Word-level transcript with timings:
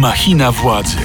Machina 0.00 0.52
władzy. 0.52 0.96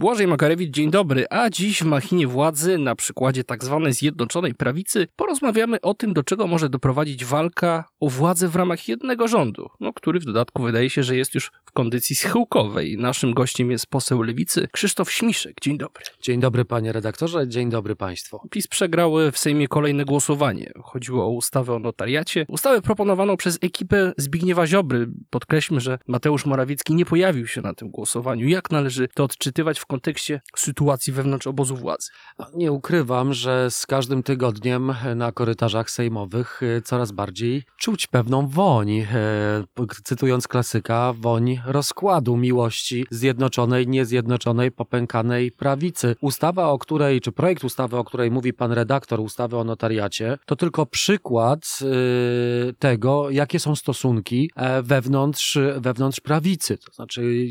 Błażej 0.00 0.26
Makarewicz, 0.26 0.74
dzień 0.74 0.90
dobry. 0.90 1.26
A 1.30 1.50
dziś 1.50 1.82
w 1.82 1.86
Machinie 1.86 2.26
Władzy, 2.26 2.78
na 2.78 2.94
przykładzie 2.94 3.44
tak 3.44 3.64
zwanej 3.64 3.92
Zjednoczonej 3.92 4.54
Prawicy, 4.54 5.08
porozmawiamy 5.16 5.80
o 5.80 5.94
tym, 5.94 6.12
do 6.12 6.22
czego 6.22 6.46
może 6.46 6.68
doprowadzić 6.68 7.24
walka 7.24 7.84
o 8.00 8.08
władzę 8.08 8.48
w 8.48 8.56
ramach 8.56 8.88
jednego 8.88 9.28
rządu, 9.28 9.68
no, 9.80 9.92
który 9.92 10.20
w 10.20 10.24
dodatku 10.24 10.62
wydaje 10.62 10.90
się, 10.90 11.02
że 11.02 11.16
jest 11.16 11.34
już 11.34 11.50
w 11.64 11.72
kondycji 11.72 12.16
schyłkowej. 12.16 12.98
Naszym 12.98 13.34
gościem 13.34 13.70
jest 13.70 13.86
poseł 13.86 14.22
Lewicy 14.22 14.68
Krzysztof 14.72 15.12
Śmiszek. 15.12 15.56
Dzień 15.62 15.78
dobry. 15.78 16.04
Dzień 16.22 16.40
dobry 16.40 16.64
panie 16.64 16.92
redaktorze, 16.92 17.48
dzień 17.48 17.70
dobry 17.70 17.96
państwu. 17.96 18.40
PiS 18.50 18.68
przegrał 18.68 19.12
w 19.32 19.38
Sejmie 19.38 19.68
kolejne 19.68 20.04
głosowanie. 20.04 20.72
Chodziło 20.82 21.24
o 21.24 21.30
ustawę 21.30 21.74
o 21.74 21.78
notariacie. 21.78 22.46
Ustawę 22.48 22.82
proponowaną 22.82 23.36
przez 23.36 23.58
ekipę 23.60 24.12
Zbigniewa 24.16 24.66
Ziobry. 24.66 25.08
Podkreślmy, 25.30 25.80
że 25.80 25.98
Mateusz 26.06 26.46
Morawiecki 26.46 26.94
nie 26.94 27.04
pojawił 27.04 27.46
się 27.46 27.60
na 27.60 27.74
tym 27.74 27.90
głosowaniu. 27.90 28.48
Jak 28.48 28.70
należy 28.70 29.08
to 29.14 29.24
odczytywać 29.24 29.78
w 29.78 29.85
kontekście 29.86 30.40
sytuacji 30.56 31.12
wewnątrz 31.12 31.46
obozu 31.46 31.76
władzy? 31.76 32.08
Nie 32.54 32.72
ukrywam, 32.72 33.34
że 33.34 33.70
z 33.70 33.86
każdym 33.86 34.22
tygodniem 34.22 34.94
na 35.16 35.32
korytarzach 35.32 35.90
sejmowych 35.90 36.60
e, 36.62 36.82
coraz 36.82 37.12
bardziej 37.12 37.64
czuć 37.78 38.06
pewną 38.06 38.48
woń. 38.48 38.90
E, 38.90 39.06
cytując 40.04 40.48
klasyka, 40.48 41.12
woń 41.12 41.60
rozkładu 41.66 42.36
miłości 42.36 43.06
zjednoczonej, 43.10 43.88
niezjednoczonej, 43.88 44.72
popękanej 44.72 45.52
prawicy. 45.52 46.16
Ustawa, 46.20 46.68
o 46.68 46.78
której, 46.78 47.20
czy 47.20 47.32
projekt 47.32 47.64
ustawy, 47.64 47.96
o 47.96 48.04
której 48.04 48.30
mówi 48.30 48.52
pan 48.52 48.72
redaktor, 48.72 49.20
ustawy 49.20 49.56
o 49.56 49.64
notariacie, 49.64 50.38
to 50.46 50.56
tylko 50.56 50.86
przykład 50.86 51.60
e, 51.82 52.72
tego, 52.72 53.30
jakie 53.30 53.60
są 53.60 53.76
stosunki 53.76 54.50
wewnątrz, 54.82 55.58
wewnątrz 55.76 56.20
prawicy. 56.20 56.78
To 56.78 56.92
znaczy, 56.92 57.46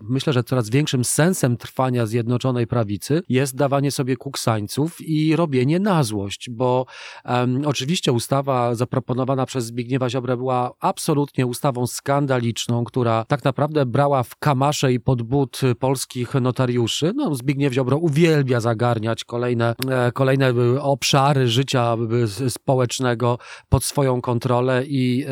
myślę, 0.00 0.32
że 0.32 0.44
coraz 0.44 0.70
większym 0.70 1.04
sensem 1.04 1.43
trwania 1.50 2.06
Zjednoczonej 2.06 2.66
Prawicy 2.66 3.22
jest 3.28 3.56
dawanie 3.56 3.90
sobie 3.90 4.16
kuksańców 4.16 5.00
i 5.00 5.36
robienie 5.36 5.80
na 5.80 6.02
złość, 6.02 6.50
bo 6.50 6.86
um, 7.24 7.62
oczywiście 7.66 8.12
ustawa 8.12 8.74
zaproponowana 8.74 9.46
przez 9.46 9.64
Zbigniewa 9.64 10.10
Ziobrę 10.10 10.36
była 10.36 10.72
absolutnie 10.80 11.46
ustawą 11.46 11.86
skandaliczną, 11.86 12.84
która 12.84 13.24
tak 13.28 13.44
naprawdę 13.44 13.86
brała 13.86 14.22
w 14.22 14.36
kamasze 14.36 14.92
i 14.92 15.00
pod 15.00 15.22
but 15.22 15.60
polskich 15.78 16.34
notariuszy. 16.34 17.12
No, 17.16 17.34
Zbigniew 17.34 17.72
Ziobro 17.72 17.96
uwielbia 17.96 18.60
zagarniać 18.60 19.24
kolejne, 19.24 19.74
e, 19.90 20.12
kolejne 20.12 20.48
e, 20.48 20.82
obszary 20.82 21.48
życia 21.48 21.96
e, 22.44 22.50
społecznego 22.50 23.38
pod 23.68 23.84
swoją 23.84 24.20
kontrolę 24.20 24.82
i, 24.86 25.26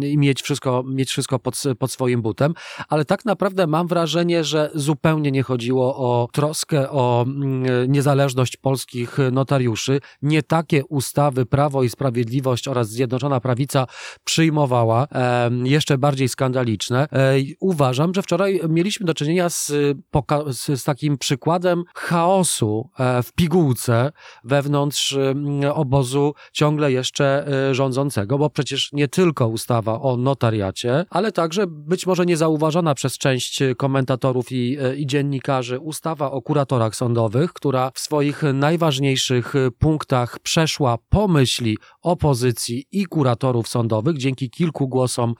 i 0.00 0.18
mieć 0.18 0.42
wszystko, 0.42 0.84
mieć 0.86 1.10
wszystko 1.10 1.38
pod, 1.38 1.62
pod 1.78 1.92
swoim 1.92 2.22
butem, 2.22 2.54
ale 2.88 3.04
tak 3.04 3.24
naprawdę 3.24 3.66
mam 3.66 3.86
wrażenie, 3.86 4.44
że 4.44 4.70
zupełnie 4.74 5.30
nie 5.30 5.42
chodzi 5.42 5.53
chodziło 5.54 5.96
o 5.96 6.28
troskę 6.32 6.90
o 6.90 7.24
mm, 7.26 7.92
niezależność 7.92 8.56
polskich 8.56 9.18
notariuszy. 9.32 10.00
Nie 10.22 10.42
takie 10.42 10.84
ustawy 10.84 11.46
Prawo 11.46 11.82
i 11.82 11.88
Sprawiedliwość 11.88 12.68
oraz 12.68 12.88
Zjednoczona 12.88 13.40
Prawica 13.40 13.86
przyjmowała, 14.24 15.06
jeszcze 15.64 15.98
bardziej 15.98 16.28
skandaliczne. 16.28 17.08
E, 17.12 17.34
uważam, 17.60 18.14
że 18.14 18.22
wczoraj 18.22 18.60
mieliśmy 18.68 19.06
do 19.06 19.14
czynienia 19.14 19.48
z, 19.48 19.72
z 20.74 20.84
takim 20.84 21.18
przykładem 21.18 21.84
chaosu 21.94 22.90
e, 22.98 23.22
w 23.22 23.32
pigułce 23.32 24.12
wewnątrz 24.44 25.12
mm, 25.12 25.72
obozu 25.74 26.34
ciągle 26.52 26.92
jeszcze 26.92 27.46
e, 27.70 27.74
rządzącego, 27.74 28.38
bo 28.38 28.50
przecież 28.50 28.92
nie 28.92 29.08
tylko 29.08 29.48
ustawa 29.48 30.00
o 30.00 30.16
notariacie, 30.16 31.04
ale 31.10 31.32
także 31.32 31.66
być 31.66 32.06
może 32.06 32.26
niezauważona 32.26 32.94
przez 32.94 33.18
część 33.18 33.62
komentatorów 33.76 34.52
i, 34.52 34.78
i 34.96 35.06
dziennikarzy, 35.06 35.43
dziennikarzy 35.44 35.78
ustawa 35.78 36.30
o 36.30 36.42
kuratorach 36.42 36.96
sądowych, 36.96 37.52
która 37.52 37.90
w 37.94 37.98
swoich 37.98 38.42
najważniejszych 38.54 39.54
punktach 39.78 40.38
przeszła 40.38 40.98
pomyśli 41.08 41.78
opozycji 42.02 42.84
i 42.92 43.06
kuratorów 43.06 43.68
sądowych 43.68 44.18
dzięki 44.18 44.50
kilku 44.50 44.88
głosom 44.88 45.34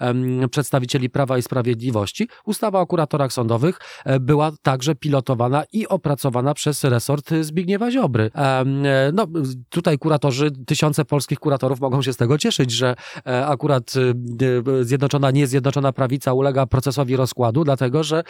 przedstawicieli 0.51 1.11
Prawa 1.11 1.39
i 1.39 1.43
Sprawiedliwości. 1.43 2.29
Ustawa 2.47 2.81
o 2.81 2.87
kuratorach 2.87 3.33
sądowych 3.33 3.79
e, 4.05 4.21
była 4.21 4.53
także 4.63 4.95
pilotowana 4.95 5.65
i 5.73 5.89
opracowana 5.89 6.55
przez 6.55 6.85
resort 6.85 7.31
Zbigniewa 7.41 7.91
Ziobry. 7.91 8.31
Em, 8.35 8.83
no, 9.13 9.27
tutaj 9.69 9.99
kuratorzy, 9.99 10.51
tysiące 10.67 11.05
polskich 11.05 11.39
kuratorów 11.39 11.81
mogą 11.81 12.03
się 12.03 12.13
z 12.13 12.17
tego 12.17 12.39
cieszyć, 12.39 12.71
że 12.71 12.95
e, 13.27 13.47
akurat 13.47 13.93
e, 13.97 14.85
Zjednoczona, 14.85 15.31
niezjednoczona 15.31 15.93
prawica 15.93 16.33
ulega 16.33 16.67
procesowi 16.67 17.17
rozkładu, 17.17 17.65
dlatego 17.65 18.03
że 18.03 18.25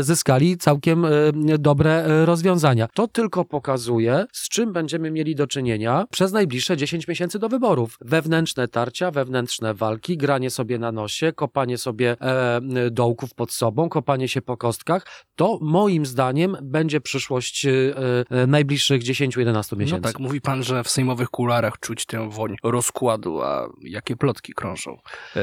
zyskali 0.00 0.56
całkiem 0.56 1.04
E, 1.04 1.17
dobre 1.58 2.04
e, 2.04 2.26
rozwiązania. 2.26 2.88
To 2.94 3.08
tylko 3.08 3.44
pokazuje, 3.44 4.24
z 4.32 4.48
czym 4.48 4.72
będziemy 4.72 5.10
mieli 5.10 5.34
do 5.34 5.46
czynienia 5.46 6.04
przez 6.10 6.32
najbliższe 6.32 6.76
10 6.76 7.08
miesięcy 7.08 7.38
do 7.38 7.48
wyborów. 7.48 7.98
Wewnętrzne 8.00 8.68
tarcia, 8.68 9.10
wewnętrzne 9.10 9.74
walki, 9.74 10.16
granie 10.16 10.50
sobie 10.50 10.78
na 10.78 10.92
nosie, 10.92 11.32
kopanie 11.32 11.78
sobie 11.78 12.16
e, 12.20 12.60
dołków 12.90 13.34
pod 13.34 13.52
sobą, 13.52 13.88
kopanie 13.88 14.28
się 14.28 14.42
po 14.42 14.56
kostkach. 14.56 15.06
To 15.36 15.58
moim 15.62 16.06
zdaniem 16.06 16.56
będzie 16.62 17.00
przyszłość 17.00 17.66
e, 17.66 17.70
e 18.30 18.46
najbliższych 18.46 19.02
10-11 19.02 19.76
miesięcy. 19.76 20.02
No 20.02 20.12
tak, 20.12 20.18
mówi 20.20 20.40
pan, 20.40 20.62
że 20.62 20.84
w 20.84 20.90
sejmowych 20.90 21.28
kularach 21.28 21.78
czuć 21.80 22.06
tę 22.06 22.30
woń 22.30 22.56
rozkładu, 22.62 23.42
a 23.42 23.68
jakie 23.82 24.16
plotki 24.16 24.52
krążą 24.52 24.98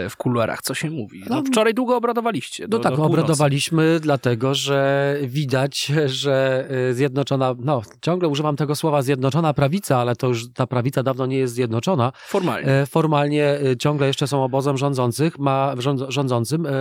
w 0.10 0.18
kuluarach? 0.18 0.62
Co 0.62 0.74
się 0.74 0.90
mówi? 0.90 1.24
No, 1.30 1.36
no 1.36 1.44
wczoraj 1.44 1.74
długo 1.74 1.98
obradowaliście. 1.98 2.68
Do, 2.68 2.78
no 2.78 2.84
tak, 2.84 3.00
obradowaliśmy 3.00 4.00
dlatego, 4.00 4.56
że 4.56 5.16
widać 5.24 5.65
widać, 5.66 5.92
że 6.06 6.68
y, 6.90 6.94
zjednoczona, 6.94 7.56
no 7.60 7.82
ciągle 8.02 8.30
używam 8.30 8.56
tego 8.56 8.76
słowa 8.76 9.02
zjednoczona 9.02 9.54
prawica, 9.54 9.98
ale 9.98 10.16
to 10.16 10.28
już 10.28 10.54
ta 10.54 10.68
prawica 10.68 11.04
dawno 11.04 11.26
nie 11.26 11.38
jest 11.38 11.54
zjednoczona. 11.54 12.12
Formalnie. 12.28 12.68
E, 12.68 12.86
formalnie 12.86 13.60
y, 13.66 13.78
ciągle 13.78 14.08
jeszcze 14.08 14.28
są 14.28 14.44
obozem 14.44 14.78
rządzących, 14.78 15.40
ma, 15.40 15.76
rządzącym, 16.08 16.66
e, 16.66 16.72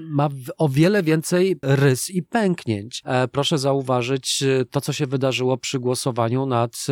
ma 0.00 0.28
o 0.58 0.68
wiele 0.68 1.02
więcej 1.02 1.56
rys 1.62 2.10
i 2.10 2.22
pęknięć. 2.22 3.02
E, 3.04 3.28
proszę 3.28 3.58
zauważyć 3.58 4.42
y, 4.42 4.66
to, 4.70 4.80
co 4.80 4.92
się 4.92 5.06
wydarzyło 5.06 5.56
przy 5.56 5.78
głosowaniu 5.78 6.46
nad 6.46 6.86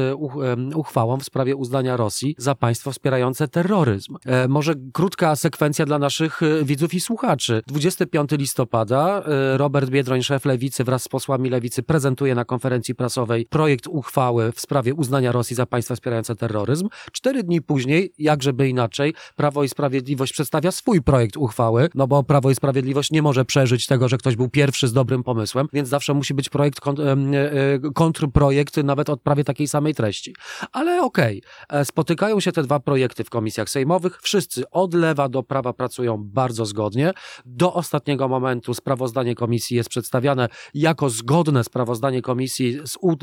uchwałą 0.75 1.19
w 1.19 1.25
sprawie 1.25 1.56
uznania 1.56 1.97
Rosji 1.97 2.35
za 2.39 2.55
państwo 2.55 2.93
wspierające 2.93 3.49
terroryzm. 3.49 4.17
Może 4.49 4.75
krótka 4.93 5.37
sekwencja 5.37 5.87
dla 5.87 5.99
naszych 5.99 6.41
widzów 6.62 6.95
i 6.95 7.01
słuchaczy. 7.01 7.62
25 7.67 8.31
listopada 8.33 9.23
Robert 9.56 9.91
Biedroń, 9.91 10.23
szef 10.23 10.45
Lewicy 10.45 10.85
wraz 10.85 11.03
z 11.03 11.09
posłami 11.09 11.36
posłami 11.37 11.51
lewicy 11.51 11.83
prezentuje 11.83 12.35
na 12.35 12.45
konferencji 12.45 12.95
prasowej 12.95 13.47
projekt 13.47 13.87
uchwały 13.87 14.53
w 14.53 14.61
sprawie 14.61 14.95
uznania 14.95 15.33
Rosji 15.33 15.57
za 15.57 15.67
państwa 15.67 15.95
wspierające 15.95 16.37
terroryzm. 16.37 16.89
Cztery 17.13 17.43
dni 17.43 17.63
później, 17.63 18.13
jakżeby 18.19 18.69
inaczej, 18.69 19.15
Prawo 19.37 19.65
i 19.65 19.69
Sprawiedliwość 19.69 20.33
przedstawia 20.33 20.71
swój 20.71 21.03
projekt 21.03 21.37
uchwały, 21.37 21.89
no 21.95 22.07
bo 22.07 22.23
Prawo 22.23 22.51
i 22.51 22.55
Sprawiedliwość 22.55 23.11
nie 23.11 23.23
może 23.23 23.45
przeżyć 23.45 23.87
tego, 23.87 24.09
że 24.09 24.19
ktoś 24.19 24.37
był 24.37 24.49
pierwszy 24.49 24.89
z 24.89 24.93
dobrym 24.93 25.23
pomysłem, 25.23 25.69
więc 25.73 25.89
zawsze 25.89 26.15
musi 26.15 26.35
być 26.35 26.49
projekt, 26.49 26.81
e, 26.87 27.13
e, 27.13 27.93
kontrprojekt 27.95 28.77
nawet 28.77 29.11
od 29.11 29.23
prawie 29.23 29.45
takiej 29.45 29.69
samej 29.69 29.95
treści. 29.95 30.35
Ale 30.73 31.03
okej, 31.03 31.43
okay. 31.67 31.81
E, 31.81 31.85
spotykają 31.85 32.41
się 32.41 32.53
te 32.53 32.63
dwa 32.63 32.81
projekty 32.81 33.25
w 33.25 33.31
komisjach 33.31 33.71
sejmowych, 33.71 34.19
wszyscy 34.23 34.71
od 34.71 34.95
lewa 34.95 35.29
do 35.29 35.43
prawa 35.43 35.73
pracują 35.73 36.25
bardzo 36.25 36.67
zgodnie. 36.67 37.13
Do 37.47 37.75
ostatniego 37.75 38.29
momentu 38.29 38.75
sprawozdanie 38.75 39.35
komisji 39.35 39.77
jest 39.77 39.89
przedstawiane 39.89 40.49
jako 40.75 41.11
zgodne 41.16 41.65
sprawozdanie 41.65 42.22
komisji 42.22 42.78
z, 42.84 42.97
u, 43.00 43.16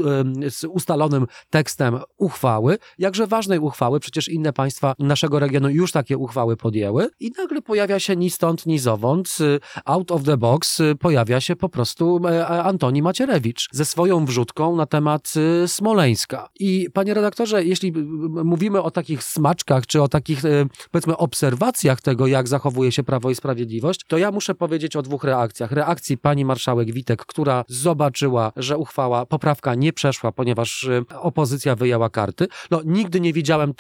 z, 0.50 0.64
ustalonym 0.64 1.28
tekstem 1.50 2.00
uchwały, 2.18 2.78
jakże 2.98 3.28
ważnej 3.28 3.60
uchwały, 3.60 4.00
przecież 4.00 4.30
inne 4.30 4.54
państwa 4.54 4.94
naszego 5.00 5.40
regionu 5.40 5.70
już 5.70 5.92
takie 5.92 6.18
uchwały 6.18 6.58
podjęły 6.58 7.10
i 7.20 7.32
nagle 7.38 7.62
pojawia 7.62 8.00
się 8.00 8.16
ni 8.16 8.30
stąd, 8.30 8.66
ni 8.66 8.80
zowąd, 8.80 9.38
y, 9.42 9.60
out 9.86 10.12
of 10.12 10.24
the 10.24 10.38
box 10.38 10.80
y, 10.80 10.96
pojawia 10.96 11.42
się 11.42 11.56
po 11.56 11.70
prostu 11.70 12.22
e, 12.28 12.48
Antoni 12.48 13.02
Macierewicz 13.02 13.70
ze 13.72 13.86
swoją 13.86 14.26
wrzutką 14.26 14.76
na 14.76 14.86
temat 14.86 15.34
y, 15.64 15.68
Smoleńska. 15.68 16.50
I 16.60 16.88
panie 16.94 17.14
redaktorze, 17.14 17.64
jeśli 17.64 17.94
mówimy 18.44 18.82
o 18.82 18.92
takich 18.92 19.24
smaczkach, 19.24 19.88
czy 19.88 20.02
o 20.02 20.08
takich 20.08 20.42
powiedzmy 20.92 21.18
obserwacjach 21.18 22.02
tego, 22.02 22.28
jak 22.28 22.48
zachowuje 22.48 22.92
się 22.92 23.04
Prawo 23.04 23.30
i 23.30 23.36
Sprawiedliwość, 23.36 24.02
to 24.08 24.18
ja 24.18 24.32
muszę 24.32 24.56
powiedzieć 24.56 24.96
o 24.96 25.02
dwóch 25.02 25.24
reakcjach. 25.24 25.72
Reakcji 25.72 26.18
pani 26.18 26.46
marszałek 26.46 26.94
Witek, 26.94 27.26
która 27.26 27.66
zobaczyła, 27.84 28.52
że 28.56 28.78
uchwała, 28.78 29.26
poprawka 29.26 29.76
nie 29.76 29.94
przeszła, 29.94 30.32
ponieważ 30.32 30.84
y, 30.84 31.06
opozycja 31.20 31.76
wyjęła 31.76 32.10
karty. 32.10 32.48
No, 32.72 32.82
nigdy 32.86 33.20
nie 33.20 33.34
widziałem 33.34 33.74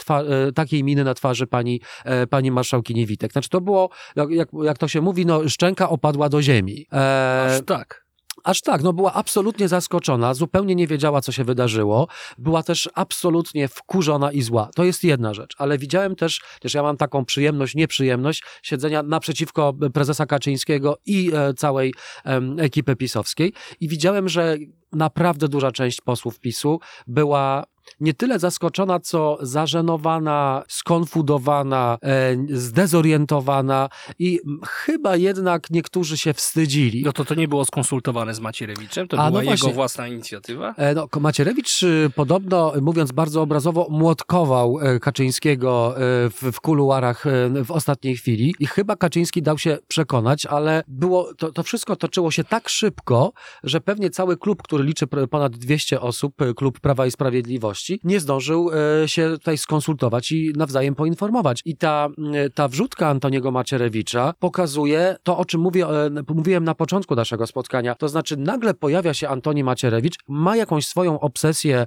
y, 0.49 0.53
takiej 0.53 0.83
miny 0.83 1.03
na 1.03 1.13
twarzy 1.13 1.47
pani, 1.47 1.81
e, 2.05 2.27
pani 2.27 2.51
marszałkini 2.51 3.05
Witek. 3.05 3.31
Znaczy 3.31 3.49
to 3.49 3.61
było, 3.61 3.89
jak, 4.15 4.49
jak 4.63 4.77
to 4.77 4.87
się 4.87 5.01
mówi, 5.01 5.25
no, 5.25 5.49
szczęka 5.49 5.89
opadła 5.89 6.29
do 6.29 6.41
ziemi. 6.41 6.85
E, 6.93 7.55
Aż 7.55 7.65
tak. 7.65 8.02
Aż 8.43 8.61
tak, 8.61 8.83
no 8.83 8.93
była 8.93 9.13
absolutnie 9.13 9.67
zaskoczona, 9.67 10.33
zupełnie 10.33 10.75
nie 10.75 10.87
wiedziała, 10.87 11.21
co 11.21 11.31
się 11.31 11.43
wydarzyło. 11.43 12.07
Była 12.37 12.63
też 12.63 12.89
absolutnie 12.93 13.67
wkurzona 13.67 14.31
i 14.31 14.41
zła. 14.41 14.69
To 14.75 14.83
jest 14.83 15.03
jedna 15.03 15.33
rzecz, 15.33 15.55
ale 15.57 15.77
widziałem 15.77 16.15
też, 16.15 16.41
też 16.61 16.73
ja 16.73 16.83
mam 16.83 16.97
taką 16.97 17.25
przyjemność, 17.25 17.75
nieprzyjemność 17.75 18.43
siedzenia 18.63 19.03
naprzeciwko 19.03 19.73
prezesa 19.93 20.25
Kaczyńskiego 20.25 20.97
i 21.05 21.31
e, 21.33 21.53
całej 21.53 21.93
e, 22.25 22.41
ekipy 22.57 22.95
pisowskiej 22.95 23.53
i 23.79 23.87
widziałem, 23.87 24.29
że 24.29 24.57
naprawdę 24.93 25.47
duża 25.47 25.71
część 25.71 26.01
posłów 26.01 26.39
PiSu 26.39 26.79
była 27.07 27.63
nie 27.99 28.13
tyle 28.13 28.39
zaskoczona, 28.39 28.99
co 28.99 29.37
zażenowana, 29.41 30.63
skonfudowana, 30.67 31.97
e, 32.01 32.35
zdezorientowana 32.49 33.89
i 34.19 34.39
chyba 34.67 35.15
jednak 35.15 35.69
niektórzy 35.69 36.17
się 36.17 36.33
wstydzili. 36.33 37.03
No 37.03 37.13
to 37.13 37.25
to 37.25 37.35
nie 37.35 37.47
było 37.47 37.65
skonsultowane 37.65 38.33
z 38.33 38.39
Macierewiczem? 38.39 39.07
To 39.07 39.19
A, 39.19 39.31
była 39.31 39.43
no 39.43 39.51
jego 39.51 39.69
własna 39.69 40.07
inicjatywa? 40.07 40.73
E, 40.77 40.93
no, 40.93 41.07
Macierewicz 41.19 41.83
y, 41.83 42.11
podobno, 42.15 42.73
mówiąc 42.81 43.11
bardzo 43.11 43.41
obrazowo, 43.41 43.87
młotkował 43.89 44.79
e, 44.81 44.99
Kaczyńskiego 44.99 45.95
w, 45.97 46.51
w 46.53 46.61
kuluarach 46.61 47.23
w 47.65 47.71
ostatniej 47.71 48.17
chwili 48.17 48.55
i 48.59 48.67
chyba 48.67 48.95
Kaczyński 48.95 49.41
dał 49.41 49.57
się 49.57 49.77
przekonać, 49.87 50.45
ale 50.45 50.83
było, 50.87 51.33
to, 51.33 51.51
to 51.51 51.63
wszystko 51.63 51.95
toczyło 51.95 52.31
się 52.31 52.43
tak 52.43 52.69
szybko, 52.69 53.33
że 53.63 53.81
pewnie 53.81 54.09
cały 54.09 54.37
klub, 54.37 54.63
który 54.63 54.82
liczy 54.83 55.07
ponad 55.07 55.57
200 55.57 56.01
osób, 56.01 56.35
klub 56.55 56.79
Prawa 56.79 57.05
i 57.05 57.11
Sprawiedliwości, 57.11 57.99
nie 58.03 58.19
zdążył 58.19 58.71
e, 59.03 59.07
się 59.07 59.29
tutaj 59.31 59.57
skonsultować 59.57 60.31
i 60.31 60.53
nawzajem 60.55 60.95
poinformować. 60.95 61.61
I 61.65 61.77
ta, 61.77 62.09
e, 62.33 62.49
ta 62.49 62.67
wrzutka 62.67 63.07
Antoniego 63.07 63.51
Macierewicza 63.51 64.33
pokazuje 64.39 65.15
to, 65.23 65.37
o 65.37 65.45
czym 65.45 65.61
mówię, 65.61 65.87
e, 65.87 66.09
mówiłem 66.35 66.63
na 66.63 66.75
początku 66.75 67.15
naszego 67.15 67.47
spotkania. 67.47 67.95
To 67.95 68.07
znaczy, 68.07 68.37
nagle 68.37 68.73
pojawia 68.73 69.13
się 69.13 69.29
Antoni 69.29 69.63
Macierewicz, 69.63 70.15
ma 70.27 70.55
jakąś 70.55 70.87
swoją 70.87 71.19
obsesję 71.19 71.85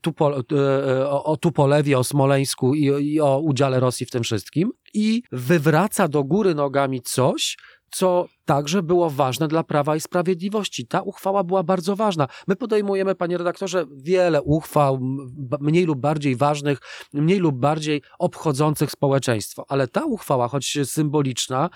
tupo, 0.00 0.32
o 1.24 1.36
Tupolewie, 1.36 1.98
o 1.98 2.04
Smoleńsku 2.04 2.74
i, 2.74 2.84
i 2.84 3.20
o 3.20 3.38
udziale 3.38 3.80
Rosji 3.80 4.06
w 4.06 4.10
tym 4.10 4.22
wszystkim 4.22 4.70
i 4.94 5.22
wywraca 5.32 6.08
do 6.08 6.24
góry 6.24 6.54
nogami 6.54 7.00
coś, 7.02 7.56
co 7.94 8.26
także 8.44 8.82
było 8.82 9.10
ważne 9.10 9.48
dla 9.48 9.64
Prawa 9.64 9.96
i 9.96 10.00
Sprawiedliwości. 10.00 10.86
Ta 10.86 11.00
uchwała 11.00 11.44
była 11.44 11.62
bardzo 11.62 11.96
ważna. 11.96 12.28
My 12.46 12.56
podejmujemy, 12.56 13.14
panie 13.14 13.38
redaktorze, 13.38 13.86
wiele 13.92 14.42
uchwał, 14.42 14.98
mniej 15.60 15.84
lub 15.84 16.00
bardziej 16.00 16.36
ważnych, 16.36 16.78
mniej 17.12 17.38
lub 17.38 17.56
bardziej 17.56 18.02
obchodzących 18.18 18.90
społeczeństwo, 18.90 19.64
ale 19.68 19.88
ta 19.88 20.04
uchwała, 20.04 20.48
choć 20.48 20.78
symboliczna, 20.84 21.64
e, 21.64 21.70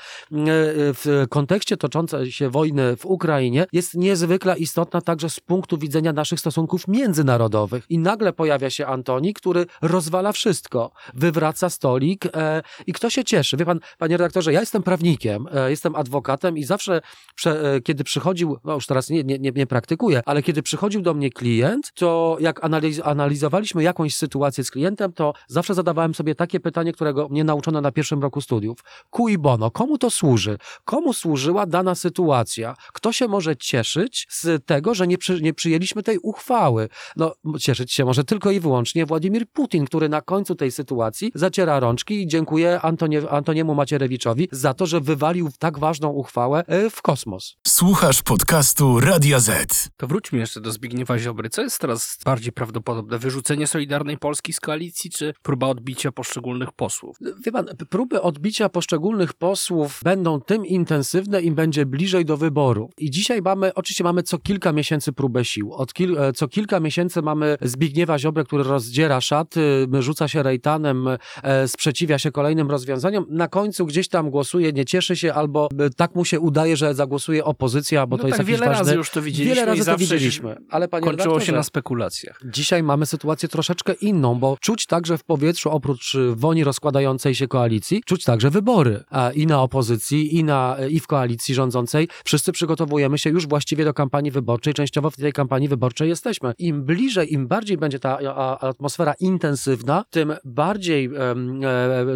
w 0.92 1.26
kontekście 1.30 1.76
toczącej 1.76 2.32
się 2.32 2.50
wojny 2.50 2.96
w 2.96 3.06
Ukrainie, 3.06 3.66
jest 3.72 3.94
niezwykle 3.94 4.58
istotna 4.58 5.00
także 5.00 5.30
z 5.30 5.40
punktu 5.40 5.78
widzenia 5.78 6.12
naszych 6.12 6.40
stosunków 6.40 6.88
międzynarodowych. 6.88 7.84
I 7.88 7.98
nagle 7.98 8.32
pojawia 8.32 8.70
się 8.70 8.86
Antoni, 8.86 9.34
który 9.34 9.66
rozwala 9.82 10.32
wszystko, 10.32 10.90
wywraca 11.14 11.70
stolik 11.70 12.26
e, 12.26 12.62
i 12.86 12.92
kto 12.92 13.10
się 13.10 13.24
cieszy? 13.24 13.56
Wie 13.56 13.64
pan, 13.64 13.80
panie 13.98 14.16
redaktorze, 14.16 14.52
ja 14.52 14.60
jestem 14.60 14.82
prawnikiem, 14.82 15.48
e, 15.52 15.70
jestem 15.70 15.94
adwokatem 15.94 16.07
i 16.56 16.64
zawsze, 16.64 17.00
e, 17.46 17.80
kiedy 17.80 18.04
przychodził, 18.04 18.56
no 18.64 18.74
już 18.74 18.86
teraz 18.86 19.10
nie, 19.10 19.24
nie, 19.24 19.38
nie 19.38 19.66
praktykuję, 19.66 20.22
ale 20.26 20.42
kiedy 20.42 20.62
przychodził 20.62 21.02
do 21.02 21.14
mnie 21.14 21.30
klient, 21.30 21.92
to 21.94 22.36
jak 22.40 22.64
analiz 22.64 23.00
analizowaliśmy 23.04 23.82
jakąś 23.82 24.14
sytuację 24.14 24.64
z 24.64 24.70
klientem, 24.70 25.12
to 25.12 25.34
zawsze 25.48 25.74
zadawałem 25.74 26.14
sobie 26.14 26.34
takie 26.34 26.60
pytanie, 26.60 26.92
którego 26.92 27.28
mnie 27.28 27.44
nauczono 27.44 27.80
na 27.80 27.92
pierwszym 27.92 28.22
roku 28.22 28.40
studiów. 28.40 28.78
Cui 29.10 29.38
bono, 29.38 29.70
komu 29.70 29.98
to 29.98 30.10
służy? 30.10 30.58
Komu 30.84 31.12
służyła 31.12 31.66
dana 31.66 31.94
sytuacja? 31.94 32.74
Kto 32.92 33.12
się 33.12 33.28
może 33.28 33.56
cieszyć 33.56 34.26
z 34.30 34.64
tego, 34.66 34.94
że 34.94 35.06
nie, 35.06 35.18
przy, 35.18 35.42
nie 35.42 35.54
przyjęliśmy 35.54 36.02
tej 36.02 36.18
uchwały? 36.18 36.88
No, 37.16 37.34
cieszyć 37.60 37.92
się 37.92 38.04
może 38.04 38.24
tylko 38.24 38.50
i 38.50 38.60
wyłącznie 38.60 39.06
Władimir 39.06 39.50
Putin, 39.50 39.84
który 39.84 40.08
na 40.08 40.20
końcu 40.20 40.54
tej 40.54 40.70
sytuacji 40.70 41.32
zaciera 41.34 41.80
rączki 41.80 42.22
i 42.22 42.26
dziękuję 42.26 42.80
Antonie, 42.80 43.30
Antoniemu 43.30 43.74
Macierewiczowi 43.74 44.48
za 44.52 44.74
to, 44.74 44.86
że 44.86 45.00
wywalił 45.00 45.48
tak 45.58 45.78
ważną 45.88 46.08
uchwałę, 46.08 46.64
E, 46.66 46.90
w 46.90 47.02
kosmos. 47.02 47.56
Słuchasz 47.66 48.22
podcastu 48.22 49.00
Radia 49.00 49.40
Z. 49.40 49.88
To 49.96 50.06
wróćmy 50.06 50.38
jeszcze 50.38 50.60
do 50.60 50.72
Zbigniewa 50.72 51.18
Ziobry. 51.18 51.48
Co 51.48 51.62
jest 51.62 51.78
teraz 51.78 52.18
bardziej 52.24 52.52
prawdopodobne? 52.52 53.18
Wyrzucenie 53.18 53.66
Solidarnej 53.66 54.18
Polski 54.18 54.52
z 54.52 54.60
koalicji, 54.60 55.10
czy 55.10 55.34
próba 55.42 55.66
odbicia 55.66 56.12
poszczególnych 56.12 56.72
posłów? 56.72 57.16
Wie 57.44 57.52
pan, 57.52 57.66
próby 57.90 58.22
odbicia 58.22 58.68
poszczególnych 58.68 59.32
posłów 59.32 60.00
będą 60.04 60.40
tym 60.40 60.66
intensywne, 60.66 61.42
im 61.42 61.54
będzie 61.54 61.86
bliżej 61.86 62.24
do 62.24 62.36
wyboru. 62.36 62.90
I 62.98 63.10
dzisiaj 63.10 63.42
mamy, 63.42 63.74
oczywiście 63.74 64.04
mamy 64.04 64.22
co 64.22 64.38
kilka 64.38 64.72
miesięcy 64.72 65.12
próbę 65.12 65.44
sił. 65.44 65.72
Od 65.72 65.92
kil, 65.92 66.18
e, 66.18 66.32
co 66.32 66.48
kilka 66.48 66.80
miesięcy 66.80 67.22
mamy 67.22 67.56
Zbigniewa 67.62 68.18
Ziobrę, 68.18 68.44
który 68.44 68.64
rozdziera 68.64 69.20
szaty, 69.20 69.86
rzuca 69.98 70.28
się 70.28 70.42
rejtanem, 70.42 71.08
e, 71.42 71.68
sprzeciwia 71.68 72.18
się 72.18 72.30
kolejnym 72.30 72.70
rozwiązaniom. 72.70 73.26
Na 73.28 73.48
końcu 73.48 73.86
gdzieś 73.86 74.08
tam 74.08 74.30
głosuje, 74.30 74.72
nie 74.72 74.84
cieszy 74.84 75.16
się 75.16 75.34
albo 75.34 75.68
tak 75.96 76.14
mu 76.14 76.24
się 76.24 76.40
udaje, 76.40 76.76
że 76.76 76.94
zagłosuje 76.94 77.44
opozycja, 77.44 78.06
bo 78.06 78.16
no 78.16 78.22
to 78.22 78.28
tak, 78.28 78.38
jest 78.38 78.50
wiele 78.50 78.66
ważny... 78.66 78.78
razy 78.78 78.94
już 78.94 79.10
to 79.10 79.22
widzieliśmy 79.22 79.54
Wiele 79.54 79.66
razy 79.66 79.84
to 79.84 79.96
widzieliśmy, 79.96 80.56
ale 80.70 80.88
panie 80.88 81.04
kończyło 81.04 81.40
się 81.40 81.52
na 81.52 81.62
spekulacjach. 81.62 82.40
Dzisiaj 82.44 82.82
mamy 82.82 83.06
sytuację 83.06 83.48
troszeczkę 83.48 83.92
inną, 83.92 84.34
bo 84.34 84.56
czuć 84.60 84.86
także 84.86 85.18
w 85.18 85.24
powietrzu, 85.24 85.70
oprócz 85.70 86.16
woni 86.34 86.64
rozkładającej 86.64 87.34
się 87.34 87.48
koalicji, 87.48 88.02
czuć 88.06 88.24
także 88.24 88.50
wybory. 88.50 89.04
I 89.34 89.46
na 89.46 89.62
opozycji, 89.62 90.36
i, 90.36 90.44
na, 90.44 90.76
i 90.90 91.00
w 91.00 91.06
koalicji 91.06 91.54
rządzącej. 91.54 92.08
Wszyscy 92.24 92.52
przygotowujemy 92.52 93.18
się 93.18 93.30
już 93.30 93.46
właściwie 93.46 93.84
do 93.84 93.94
kampanii 93.94 94.30
wyborczej. 94.30 94.74
Częściowo 94.74 95.10
w 95.10 95.16
tej 95.16 95.32
kampanii 95.32 95.68
wyborczej 95.68 96.08
jesteśmy. 96.08 96.54
Im 96.58 96.84
bliżej, 96.84 97.32
im 97.34 97.48
bardziej 97.48 97.78
będzie 97.78 97.98
ta 97.98 98.18
atmosfera 98.60 99.14
intensywna, 99.20 100.04
tym 100.10 100.34
bardziej 100.44 101.04
e, 101.04 101.34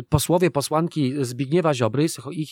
posłowie, 0.08 0.50
posłanki 0.50 1.12
Zbigniewa 1.20 1.74
Ziobry, 1.74 2.06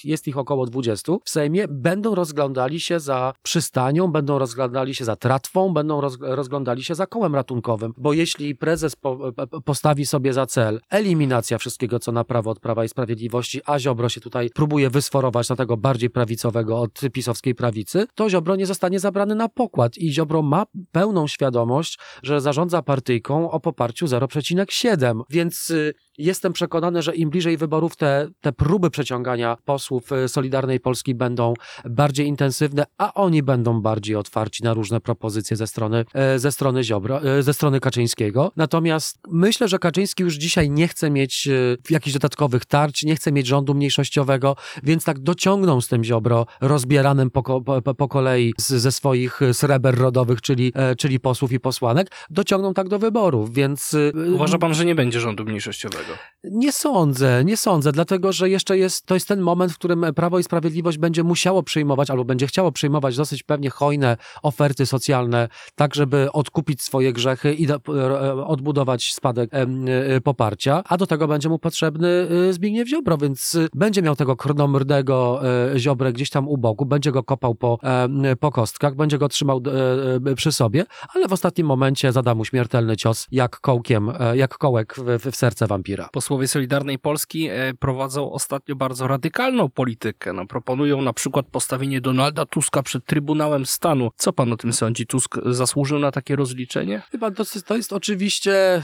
jest 0.04 0.28
ich 0.28 0.38
około 0.38 0.66
20, 0.66 1.00
w 1.25 1.31
Sejmie 1.31 1.69
będą 1.69 2.14
rozglądali 2.14 2.81
się 2.81 3.00
za 3.00 3.32
przystanią, 3.43 4.08
będą 4.08 4.38
rozglądali 4.38 4.94
się 4.94 5.05
za 5.05 5.17
tratwą, 5.17 5.73
będą 5.73 6.00
rozglądali 6.20 6.85
się 6.85 6.94
za 6.94 7.06
kołem 7.06 7.35
ratunkowym, 7.35 7.94
bo 7.97 8.12
jeśli 8.12 8.55
prezes 8.55 8.97
po, 8.97 9.32
postawi 9.64 10.06
sobie 10.06 10.32
za 10.32 10.47
cel 10.47 10.81
eliminacja 10.91 11.58
wszystkiego, 11.58 11.99
co 11.99 12.12
na 12.12 12.25
prawo 12.25 12.50
od 12.50 12.61
Prawa 12.61 12.85
i 12.85 12.88
Sprawiedliwości, 12.88 13.61
a 13.67 13.79
Ziobro 13.79 14.08
się 14.08 14.20
tutaj 14.20 14.50
próbuje 14.50 14.91
wysforować 14.91 15.49
na 15.49 15.56
tego 15.56 15.76
bardziej 15.76 16.11
prawicowego 16.11 16.81
od 16.81 17.00
pisowskiej 17.12 17.55
prawicy, 17.55 18.06
to 18.14 18.31
Ziobro 18.31 18.56
nie 18.56 18.67
zostanie 18.67 19.00
zabrany 19.00 19.35
na 19.35 19.49
pokład. 19.49 19.99
I 19.99 20.12
Ziobro 20.12 20.43
ma 20.43 20.67
pełną 20.93 21.26
świadomość, 21.26 21.99
że 22.23 22.41
zarządza 22.41 22.82
partyjką 22.82 23.50
o 23.50 23.61
poparciu 23.61 24.06
0,7, 24.06 25.20
więc 25.31 25.70
y, 25.70 25.94
Jestem 26.20 26.52
przekonany, 26.52 27.02
że 27.02 27.14
im 27.14 27.31
bliżej 27.31 27.56
wyborów 27.56 27.96
te, 27.96 28.28
te 28.40 28.52
próby 28.52 28.90
przeciągania 28.90 29.56
posłów 29.65 30.12
y, 30.12 30.29
Solidarnej 30.29 30.81
Polski 30.81 31.15
będą 31.15 31.55
bardziej 31.84 32.27
intensywne, 32.27 32.84
a 32.98 33.15
oni 33.15 33.43
będą 33.43 33.81
bardziej 33.81 34.17
otwarci 34.17 34.65
na 34.65 34.74
różne 34.74 35.00
propozycje 35.00 35.56
ze 35.56 35.67
strony, 35.67 36.05
e, 36.15 36.39
ze 36.39 36.53
strony 36.53 36.84
Ziobro, 36.84 37.22
e, 37.22 37.43
ze 37.43 37.55
strony 37.55 37.81
Kaczyńskiego. 37.81 38.53
Natomiast 38.56 39.19
myślę, 39.29 39.69
że 39.69 39.79
Kaczyński 39.79 40.22
już 40.22 40.34
dzisiaj 40.34 40.70
nie 40.70 40.89
chce 40.89 41.10
mieć 41.10 41.48
e, 41.48 41.53
jakichś 41.91 42.15
dodatkowych 42.15 42.65
tarć, 42.65 43.03
nie 43.03 43.17
chce 43.17 43.32
mieć 43.32 43.46
rządu 43.46 43.74
mniejszościowego, 43.74 44.56
więc 44.82 45.05
tak 45.05 45.19
dociągną 45.19 45.81
z 45.81 45.89
tym 45.89 46.05
Ziobro 46.05 46.46
rozbieranym 46.60 47.31
po, 47.31 47.43
po, 47.43 47.94
po 47.94 48.08
kolei 48.08 48.55
z, 48.58 48.69
ze 48.69 48.93
swoich 48.93 49.41
sreber 49.53 49.98
rodowych, 49.98 50.43
czyli, 50.43 50.72
czyli 50.98 51.20
posłów 51.20 51.53
i 51.53 51.60
posłanek, 51.60 52.10
dociągną 52.31 52.74
tak 52.74 52.89
do 52.89 52.98
wyborów, 52.98 53.55
więc... 53.55 53.96
Uważa 54.34 54.58
pan, 54.58 54.74
że 54.74 54.84
nie 54.84 54.94
będzie 54.94 55.20
rządu 55.20 55.44
mniejszościowego? 55.44 56.09
Nie 56.44 56.72
sądzę, 56.72 57.44
nie 57.44 57.56
sądzę, 57.56 57.93
dlatego 57.93 58.32
że 58.32 58.48
jeszcze 58.48 58.79
jest, 58.79 59.06
to 59.06 59.14
jest 59.14 59.29
ten 59.29 59.40
moment, 59.40 59.72
w 59.72 59.79
którym 59.79 60.05
Prawo 60.17 60.38
i 60.38 60.43
Sprawiedliwość 60.43 60.98
będzie 60.98 61.22
musiało 61.22 61.62
przyjmować 61.62 62.10
albo 62.10 62.24
będzie 62.24 62.46
chciało 62.46 62.72
przyjmować 62.72 63.17
dosyć 63.17 63.43
pewnie 63.43 63.70
hojne 63.70 64.17
oferty 64.43 64.86
socjalne, 64.86 65.48
tak 65.74 65.94
żeby 65.94 66.32
odkupić 66.32 66.82
swoje 66.82 67.12
grzechy 67.12 67.55
i 67.55 67.67
odbudować 68.46 69.12
spadek 69.12 69.50
e, 69.52 70.20
poparcia, 70.20 70.82
a 70.88 70.96
do 70.96 71.06
tego 71.06 71.29
będzie 71.29 71.48
mu 71.48 71.58
potrzebny 71.58 72.29
e, 72.48 72.52
Zbigniew 72.52 72.88
Ziobro, 72.88 73.19
więc 73.19 73.58
będzie 73.74 74.02
miał 74.02 74.17
tego 74.17 74.36
krnomrdego 74.36 75.40
e, 75.74 75.79
Ziobrę 75.79 76.12
gdzieś 76.12 76.31
tam 76.31 76.48
u 76.48 76.58
boku, 76.58 76.86
będzie 76.86 77.12
go 77.12 77.22
kopał 77.22 77.55
po, 77.55 77.79
po 78.40 78.50
kostkach, 78.50 78.94
będzie 78.94 79.19
go 79.19 79.29
trzymał 79.29 79.62
przy 80.36 80.52
sobie, 80.52 80.84
ale 81.14 81.29
w 81.29 81.32
ostatnim 81.32 81.67
momencie 81.67 82.12
zada 82.12 82.34
mu 82.34 82.44
śmiertelny 82.44 82.96
cios 82.96 83.26
jak 83.31 83.60
kołkiem, 83.60 84.12
jak 84.34 84.58
kołek 84.58 84.94
w, 84.96 85.31
w 85.31 85.36
serce 85.36 85.67
wampira. 85.67 85.99
Posłowie 86.12 86.48
Solidarnej 86.48 86.98
Polski 86.98 87.48
e, 87.48 87.74
prowadzą 87.74 88.32
ostatnio 88.32 88.76
bardzo 88.76 89.08
radykalną 89.08 89.69
politykę. 89.69 90.32
No, 90.32 90.46
proponują 90.46 91.02
na 91.02 91.12
przykład 91.12 91.46
postawienie 91.46 92.00
Donalda 92.00 92.46
Tuska 92.46 92.82
przed 92.82 93.04
Trybunałem 93.04 93.66
Stanu. 93.66 94.10
Co 94.16 94.32
pan 94.32 94.52
o 94.52 94.56
tym 94.56 94.72
sądzi? 94.72 95.06
Tusk 95.06 95.36
zasłużył 95.46 95.98
na 95.98 96.10
takie 96.10 96.36
rozliczenie? 96.36 97.02
Chyba 97.10 97.30
to, 97.30 97.44
to 97.66 97.76
jest 97.76 97.92
oczywiście 97.92 98.82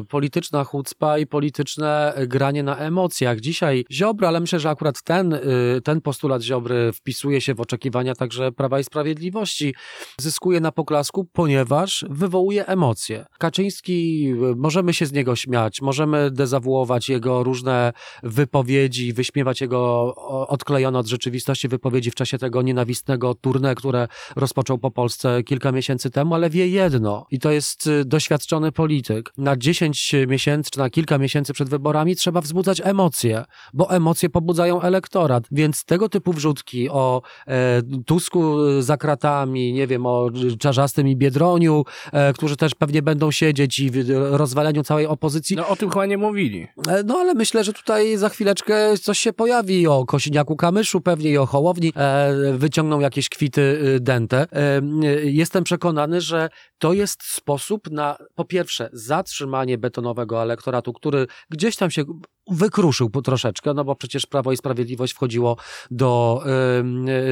y, 0.00 0.04
polityczna 0.04 0.64
chucpa 0.64 1.18
i 1.18 1.26
polityczne 1.26 2.14
granie 2.26 2.62
na 2.62 2.76
emocjach. 2.76 3.40
Dzisiaj 3.40 3.84
Ziobro, 3.90 4.28
ale 4.28 4.40
myślę, 4.40 4.60
że 4.60 4.70
akurat 4.70 5.02
ten, 5.02 5.32
y, 5.32 5.80
ten 5.84 6.00
postulat 6.00 6.42
Ziobry 6.42 6.92
wpisuje 6.92 7.40
się 7.40 7.54
w 7.54 7.60
oczekiwania 7.60 8.14
także 8.14 8.52
Prawa 8.52 8.80
i 8.80 8.84
Sprawiedliwości. 8.84 9.74
Zyskuje 10.18 10.60
na 10.60 10.72
poklasku, 10.72 11.24
ponieważ 11.32 12.04
wywołuje 12.10 12.66
emocje. 12.66 13.26
Kaczyński, 13.38 14.28
y, 14.52 14.56
możemy 14.56 14.94
się 14.94 15.06
z 15.06 15.12
niego 15.12 15.36
śmiać, 15.36 15.82
możemy 15.82 16.30
dezawuować 16.40 17.08
jego 17.08 17.42
różne 17.42 17.92
wypowiedzi, 18.22 19.12
wyśmiewać 19.12 19.60
jego 19.60 20.14
odklejone 20.48 20.98
od 20.98 21.06
rzeczywistości 21.06 21.68
wypowiedzi 21.68 22.10
w 22.10 22.14
czasie 22.14 22.38
tego 22.38 22.62
nienawistnego 22.62 23.34
tournée, 23.34 23.74
które 23.74 24.08
rozpoczął 24.36 24.78
po 24.78 24.90
Polsce 24.90 25.42
kilka 25.42 25.72
miesięcy 25.72 26.10
temu, 26.10 26.34
ale 26.34 26.50
wie 26.50 26.68
jedno 26.68 27.26
i 27.30 27.38
to 27.38 27.50
jest 27.50 27.86
y, 27.86 28.04
doświadczony 28.04 28.72
polityk. 28.72 29.32
Na 29.38 29.56
10 29.56 30.14
miesięcy 30.28 30.70
czy 30.70 30.78
na 30.78 30.90
kilka 30.90 31.18
miesięcy 31.18 31.52
przed 31.52 31.68
wyborami 31.68 32.16
trzeba 32.16 32.40
wzbudzać 32.40 32.80
emocje, 32.84 33.44
bo 33.74 33.90
emocje 33.90 34.28
pobudzają 34.28 34.80
elektorat, 34.80 35.44
więc 35.50 35.84
tego 35.84 36.08
typu 36.08 36.32
wrzutki 36.32 36.88
o 36.90 37.22
e, 37.46 37.82
Tusku 38.06 38.60
y, 38.60 38.82
za 38.82 38.96
kratami, 38.96 39.72
nie 39.72 39.86
wiem, 39.86 40.06
o 40.06 40.30
Czarzastym 40.58 41.08
i 41.08 41.16
Biedroniu, 41.16 41.84
e, 42.12 42.32
którzy 42.32 42.56
też 42.56 42.74
pewnie 42.74 43.02
będą 43.02 43.30
siedzieć 43.30 43.78
i 43.78 43.90
w 43.90 44.10
rozwaleniu 44.30 44.82
całej 44.82 45.06
opozycji, 45.06 45.56
No 45.56 45.68
o 45.68 45.76
tym 45.76 45.90
chyba 45.90 46.06
nie 46.06 46.18
mówili. 46.30 46.66
E, 46.88 47.02
No 47.04 47.18
ale 47.18 47.34
myślę, 47.34 47.64
że 47.64 47.72
tutaj 47.72 48.16
za 48.16 48.28
chwileczkę 48.28 48.96
coś 48.98 49.18
się 49.18 49.32
pojawi 49.32 49.86
o 49.86 50.04
Kosiniaku 50.04 50.56
Kamyszu 50.56 51.00
pewnie 51.00 51.30
i 51.30 51.38
o 51.38 51.46
Hołowni. 51.46 51.92
E, 51.96 52.32
wyciągną 52.52 53.00
jakieś 53.00 53.28
kwity 53.28 53.60
y, 53.60 54.00
dente. 54.00 54.46
E, 54.52 54.80
jestem 55.24 55.64
przekonany, 55.64 56.20
że 56.20 56.48
to 56.78 56.92
jest 56.92 57.22
sposób 57.22 57.90
na 57.90 58.16
po 58.34 58.44
pierwsze 58.44 58.90
zatrzymanie 58.92 59.78
betonowego 59.78 60.42
elektoratu, 60.42 60.92
który 60.92 61.26
gdzieś 61.50 61.76
tam 61.76 61.90
się 61.90 62.04
wykruszył 62.50 63.10
troszeczkę, 63.10 63.74
no 63.74 63.84
bo 63.84 63.94
przecież 63.94 64.26
Prawo 64.26 64.52
i 64.52 64.56
Sprawiedliwość 64.56 65.12
wchodziło 65.12 65.56
do, 65.90 66.42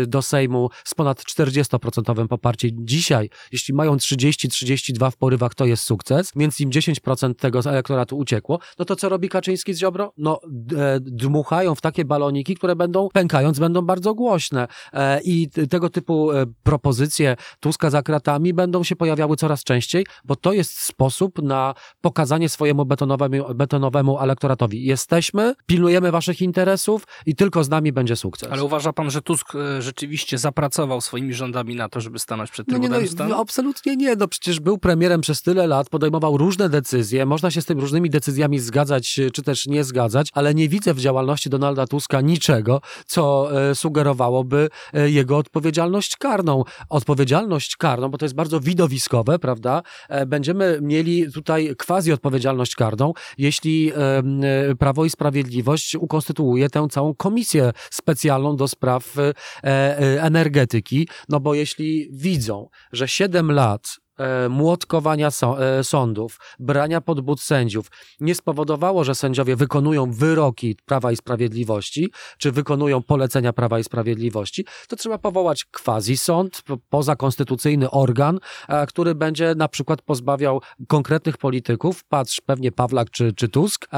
do 0.06 0.22
Sejmu 0.22 0.70
z 0.84 0.94
ponad 0.94 1.22
40% 1.22 2.28
poparciem. 2.28 2.70
Dzisiaj, 2.78 3.30
jeśli 3.52 3.74
mają 3.74 3.96
30-32 3.96 5.10
w 5.10 5.16
porywach, 5.16 5.54
to 5.54 5.64
jest 5.64 5.84
sukces, 5.84 6.32
więc 6.36 6.60
im 6.60 6.70
10% 6.70 7.34
tego 7.34 7.60
elektoratu 7.66 8.18
uciekło, 8.18 8.58
no 8.78 8.84
to 8.84 8.96
co 8.96 9.08
robi 9.08 9.28
Kaczyński 9.28 9.74
z 9.74 9.78
Ziobro? 9.78 10.12
No 10.16 10.40
e, 10.76 11.00
dmuchają 11.00 11.74
w 11.74 11.80
takie 11.80 12.04
baloniki, 12.04 12.54
które 12.54 12.76
będą, 12.76 13.08
pękając, 13.12 13.58
będą 13.58 13.82
bardzo 13.82 14.14
głośne 14.14 14.68
E, 14.92 15.20
i 15.24 15.48
tego 15.70 15.90
typu 15.90 16.32
e, 16.32 16.46
propozycje 16.62 17.36
Tuska 17.60 17.90
za 17.90 18.02
kratami 18.02 18.54
będą 18.54 18.82
się 18.82 18.96
pojawiały 18.96 19.36
coraz 19.36 19.64
częściej, 19.64 20.06
bo 20.24 20.36
to 20.36 20.52
jest 20.52 20.78
sposób 20.78 21.42
na 21.42 21.74
pokazanie 22.00 22.48
swojemu 22.48 22.84
betonowemu, 22.84 23.54
betonowemu 23.54 24.20
elektoratowi. 24.20 24.86
Jesteśmy, 25.10 25.54
pilnujemy 25.66 26.10
waszych 26.10 26.40
interesów 26.40 27.06
i 27.26 27.34
tylko 27.34 27.64
z 27.64 27.68
nami 27.68 27.92
będzie 27.92 28.16
sukces. 28.16 28.52
Ale 28.52 28.64
uważa 28.64 28.92
pan, 28.92 29.10
że 29.10 29.22
Tusk 29.22 29.54
e, 29.54 29.82
rzeczywiście 29.82 30.38
zapracował 30.38 31.00
swoimi 31.00 31.34
rządami 31.34 31.74
na 31.74 31.88
to, 31.88 32.00
żeby 32.00 32.18
stanąć 32.18 32.50
przed 32.50 32.68
No 32.68 32.78
nie, 32.78 32.88
Trybunałem 32.88 33.28
no, 33.28 33.36
absolutnie 33.36 33.96
nie. 33.96 34.16
No 34.16 34.28
przecież 34.28 34.60
był 34.60 34.78
premierem 34.78 35.20
przez 35.20 35.42
tyle 35.42 35.66
lat, 35.66 35.88
podejmował 35.88 36.36
różne 36.36 36.68
decyzje. 36.68 37.26
Można 37.26 37.50
się 37.50 37.62
z 37.62 37.66
tym 37.66 37.80
różnymi 37.80 38.10
decyzjami 38.10 38.58
zgadzać, 38.58 39.20
czy 39.32 39.42
też 39.42 39.66
nie 39.66 39.84
zgadzać, 39.84 40.30
ale 40.32 40.54
nie 40.54 40.68
widzę 40.68 40.94
w 40.94 41.00
działalności 41.00 41.50
Donalda 41.50 41.86
Tuska 41.86 42.20
niczego, 42.20 42.80
co 43.06 43.50
e, 43.70 43.74
sugerowałoby 43.74 44.68
e, 44.92 45.10
jego 45.10 45.36
odpowiedzialność 45.36 46.16
karną. 46.16 46.64
Odpowiedzialność 46.88 47.76
karną, 47.76 48.08
bo 48.08 48.18
to 48.18 48.24
jest 48.24 48.34
bardzo 48.34 48.60
widowiskowe, 48.60 49.38
prawda? 49.38 49.82
E, 50.08 50.26
będziemy 50.26 50.78
mieli 50.82 51.32
tutaj 51.32 51.76
quasi 51.86 52.12
odpowiedzialność 52.12 52.74
karną, 52.74 53.12
jeśli 53.38 53.92
e, 53.92 53.96
e, 53.96 54.76
Prawo 54.98 55.06
i 55.06 55.10
Sprawiedliwość 55.10 55.94
ukonstytuuje 55.94 56.70
tę 56.70 56.86
całą 56.90 57.14
komisję 57.14 57.72
specjalną 57.90 58.56
do 58.56 58.68
spraw 58.68 59.18
e, 59.18 59.34
e, 59.64 60.22
energetyki, 60.22 61.08
no 61.28 61.40
bo 61.40 61.54
jeśli 61.54 62.08
widzą, 62.12 62.68
że 62.92 63.08
7 63.08 63.52
lat 63.52 63.96
e, 64.18 64.48
młotkowania 64.48 65.28
e, 65.58 65.84
sądów, 65.84 66.40
brania 66.58 67.00
pod 67.00 67.20
but 67.20 67.40
sędziów. 67.40 67.86
Nie 68.20 68.34
spowodowało, 68.34 69.04
że 69.04 69.14
sędziowie 69.14 69.56
wykonują 69.56 70.12
wyroki 70.12 70.76
Prawa 70.84 71.12
i 71.12 71.16
Sprawiedliwości, 71.16 72.12
czy 72.38 72.52
wykonują 72.52 73.02
polecenia 73.02 73.52
Prawa 73.52 73.78
i 73.78 73.84
Sprawiedliwości, 73.84 74.66
to 74.88 74.96
trzeba 74.96 75.18
powołać 75.18 75.64
quasi 75.64 76.16
sąd, 76.16 76.62
po- 76.62 76.78
pozakonstytucyjny 76.88 77.90
organ, 77.90 78.38
e, 78.68 78.86
który 78.86 79.14
będzie 79.14 79.54
na 79.56 79.68
przykład 79.68 80.02
pozbawiał 80.02 80.60
konkretnych 80.88 81.36
polityków, 81.36 82.04
patrz 82.04 82.40
pewnie 82.40 82.72
Pawlak 82.72 83.10
czy, 83.10 83.32
czy 83.32 83.48
Tusk, 83.48 83.88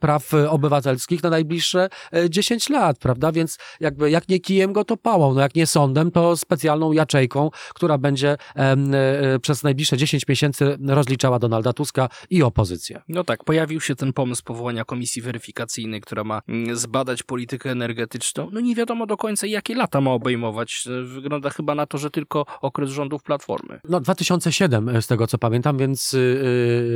praw 0.00 0.30
obywatelskich 0.48 1.22
na 1.22 1.30
najbliższe 1.30 1.88
e, 2.12 2.30
10 2.30 2.70
lat, 2.70 2.98
prawda? 2.98 3.32
Więc 3.32 3.58
jakby 3.80 4.10
jak 4.10 4.28
nie 4.28 4.40
kijem 4.40 4.72
go, 4.72 4.84
to 4.84 4.96
pałą, 4.96 5.34
no 5.34 5.40
jak 5.40 5.54
nie 5.54 5.66
sądem, 5.66 6.10
to 6.10 6.36
specjalną 6.36 6.92
jaczejką, 6.92 7.50
która 7.74 7.98
będzie 7.98 8.36
przez 9.42 9.62
najbliższe 9.62 9.96
10 9.96 10.28
miesięcy 10.28 10.78
rozliczała 10.88 11.38
Donalda 11.38 11.72
Tuska 11.72 12.08
i 12.30 12.42
opozycję. 12.42 13.02
No 13.08 13.24
tak, 13.24 13.44
pojawił 13.44 13.80
się 13.80 13.94
ten 13.94 14.12
pomysł 14.12 14.42
powołania 14.44 14.84
komisji 14.84 15.22
weryfikacyjnej, 15.22 16.00
która 16.00 16.24
ma 16.24 16.42
mm, 16.48 16.76
zbadać 16.76 17.22
politykę 17.22 17.70
energetyczną. 17.70 18.48
No 18.52 18.60
nie 18.60 18.74
wiadomo 18.74 19.06
do 19.06 19.16
końca, 19.16 19.46
jakie 19.46 19.74
lata 19.74 20.00
ma 20.00 20.10
obejmować. 20.10 20.84
E, 21.00 21.04
Wygląda 21.04 21.50
chyba 21.50 21.74
na 21.74 21.86
to, 21.86 21.98
że 21.98 22.10
tylko 22.10 22.46
okres 22.60 22.90
rządów 22.90 23.22
Platformy. 23.22 23.80
No 23.88 24.00
2007 24.00 24.88
e, 24.88 25.02
z 25.02 25.06
tego 25.06 25.26
co 25.26 25.38
pamiętam, 25.38 25.78
więc 25.78 26.16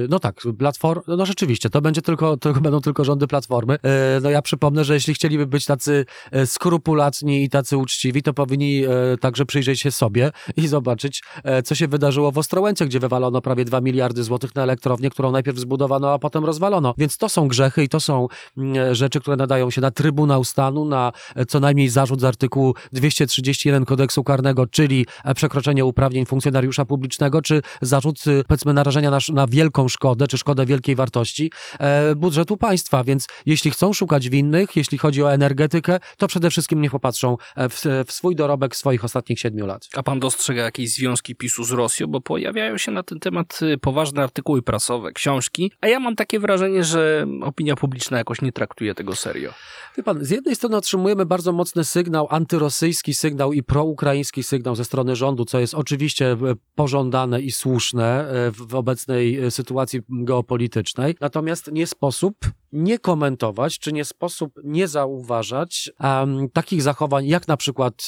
no 0.09 0.19
tak, 0.19 0.41
Platform, 0.59 1.03
no 1.07 1.27
rzeczywiście, 1.27 1.71
to 1.71 1.81
będzie 1.81 2.03
tylko, 2.03 2.37
to 2.37 2.53
będą 2.53 2.81
tylko 2.81 3.05
rządy 3.05 3.27
Platformy. 3.27 3.75
E, 3.75 4.21
No 4.23 4.31
ja 4.31 4.43
przypomnę, 4.43 4.85
że 4.85 4.95
jeśli 4.95 5.15
chcieliby 5.15 5.47
być 5.47 5.67
tacy 5.67 6.07
e, 6.33 6.47
skrupulatni 6.47 7.45
i 7.45 7.49
tacy 7.49 7.77
uczciwi, 7.77 8.23
to 8.23 8.35
powinni 8.35 8.85
e, 8.85 8.89
także 9.21 9.47
przyjrzeć 9.47 9.81
się 9.81 9.91
sobie 9.91 10.31
i 10.57 10.69
zobaczyć, 10.69 11.23
e, 11.45 11.63
co 11.63 11.75
się 11.75 11.89
wydarzyło 11.89 11.98
w 12.33 12.39
Ostrołęce, 12.39 12.87
gdzie 12.87 13.01
wywalono 13.01 13.41
prawie 13.41 13.65
2 13.65 13.81
miliardy 13.81 14.25
złotych 14.25 14.55
na 14.55 14.63
elektrownię, 14.63 15.11
którą 15.11 15.33
najpierw 15.33 15.59
zbudowano, 15.59 16.13
a 16.13 16.19
potem 16.19 16.45
rozwalono. 16.45 16.95
Więc 16.99 17.17
to 17.17 17.29
są 17.29 17.49
grzechy 17.49 17.85
i 17.85 17.89
to 17.89 18.01
są 18.01 18.29
mm, 18.57 18.95
rzeczy, 18.95 19.21
które 19.21 19.37
nadają 19.37 19.71
się 19.71 19.81
na 19.81 19.91
Trybunał 19.91 20.45
Stanu, 20.45 20.85
na 20.85 21.13
e, 21.37 21.47
co 21.47 21.61
najmniej 21.61 21.89
zarzut 21.89 22.21
z 22.21 22.25
artykułu 22.25 22.75
231 22.93 23.85
kodeksu 23.85 24.25
karnego, 24.25 24.67
czyli 24.67 25.07
e, 25.25 25.35
przekroczenie 25.35 25.85
uprawnień 25.85 26.27
funkcjonariusza 26.27 26.85
publicznego, 26.85 27.43
czy 27.43 27.63
zarzut, 27.83 28.27
y, 28.27 28.45
powiedzmy, 28.49 28.73
narażenia 28.75 29.11
na, 29.11 29.19
na 29.33 29.47
wielką 29.47 29.89
szkodę, 29.89 30.27
czy 30.27 30.39
szkodę 30.39 30.67
wielkiej 30.67 30.97
wartości 30.97 31.51
e, 31.79 32.15
budżetu 32.15 32.57
państwa. 32.57 33.05
Więc 33.05 33.27
jeśli 33.47 33.71
chcą 33.71 33.93
szukać 33.93 34.29
winnych, 34.29 34.77
jeśli 34.77 34.99
chodzi 34.99 35.23
o 35.23 35.33
energetykę, 35.33 36.01
to 36.17 36.27
przede 36.27 36.51
wszystkim 36.51 36.81
niech 36.81 36.93
popatrzą 36.93 37.37
e, 37.57 37.69
w, 37.69 37.85
w 38.07 38.13
swój 38.13 38.37
dorobek 38.37 38.77
swoich 38.77 39.05
ostatnich 39.05 39.41
siedmiu 39.41 39.67
lat. 39.67 39.89
A 39.97 40.03
pan 40.03 40.21
dostrzega 40.21 40.63
jakieś 40.63 40.91
związki 40.91 41.35
PiSu 41.35 41.65
z 41.65 41.71
Rosją? 41.71 41.88
Bo 42.09 42.21
pojawiają 42.21 42.79
się 42.79 42.93
na 42.93 43.03
ten 43.03 43.21
temat 43.21 43.61
y, 43.63 43.79
poważne 43.79 44.23
artykuły 44.23 44.63
prasowe, 44.63 45.13
książki, 45.13 45.73
a 45.81 45.89
ja 45.89 46.01
mam 46.01 46.17
takie 46.17 46.41
wrażenie, 46.41 46.85
że 46.85 47.27
opinia 47.43 47.77
publiczna 47.77 48.19
jakoś 48.19 48.43
nie 48.43 48.53
traktuje 48.53 48.95
tego 48.95 49.17
serio. 49.17 49.53
Wie 49.97 50.03
pan, 50.03 50.25
z 50.25 50.31
jednej 50.31 50.57
strony 50.57 50.77
otrzymujemy 50.77 51.27
bardzo 51.27 51.53
mocny 51.53 51.85
sygnał, 51.85 52.27
antyrosyjski 52.31 53.15
sygnał 53.15 53.53
i 53.53 53.63
proukraiński 53.63 54.43
sygnał 54.43 54.77
ze 54.77 54.85
strony 54.85 55.17
rządu, 55.17 55.45
co 55.45 55.61
jest 55.61 55.75
oczywiście 55.75 56.33
e, 56.33 56.37
pożądane 56.75 57.41
i 57.41 57.53
słuszne 57.53 58.31
e, 58.31 58.51
w 58.51 58.69
w 58.69 58.75
obecnej 58.75 59.39
e, 59.39 59.51
sytuacji 59.51 60.01
geopolitycznej. 60.09 61.17
Natomiast 61.21 61.73
nie 61.73 61.87
sposób 61.87 62.37
nie 62.73 62.99
komentować, 62.99 63.79
czy 63.79 63.93
nie 63.93 64.05
sposób 64.05 64.53
nie 64.65 64.89
zauważać 64.89 65.91
em, 66.01 66.49
takich 66.53 66.83
zachowań, 66.83 67.27
jak 67.27 67.49
na 67.49 67.57
przykład 67.57 67.95
e, 67.95 68.07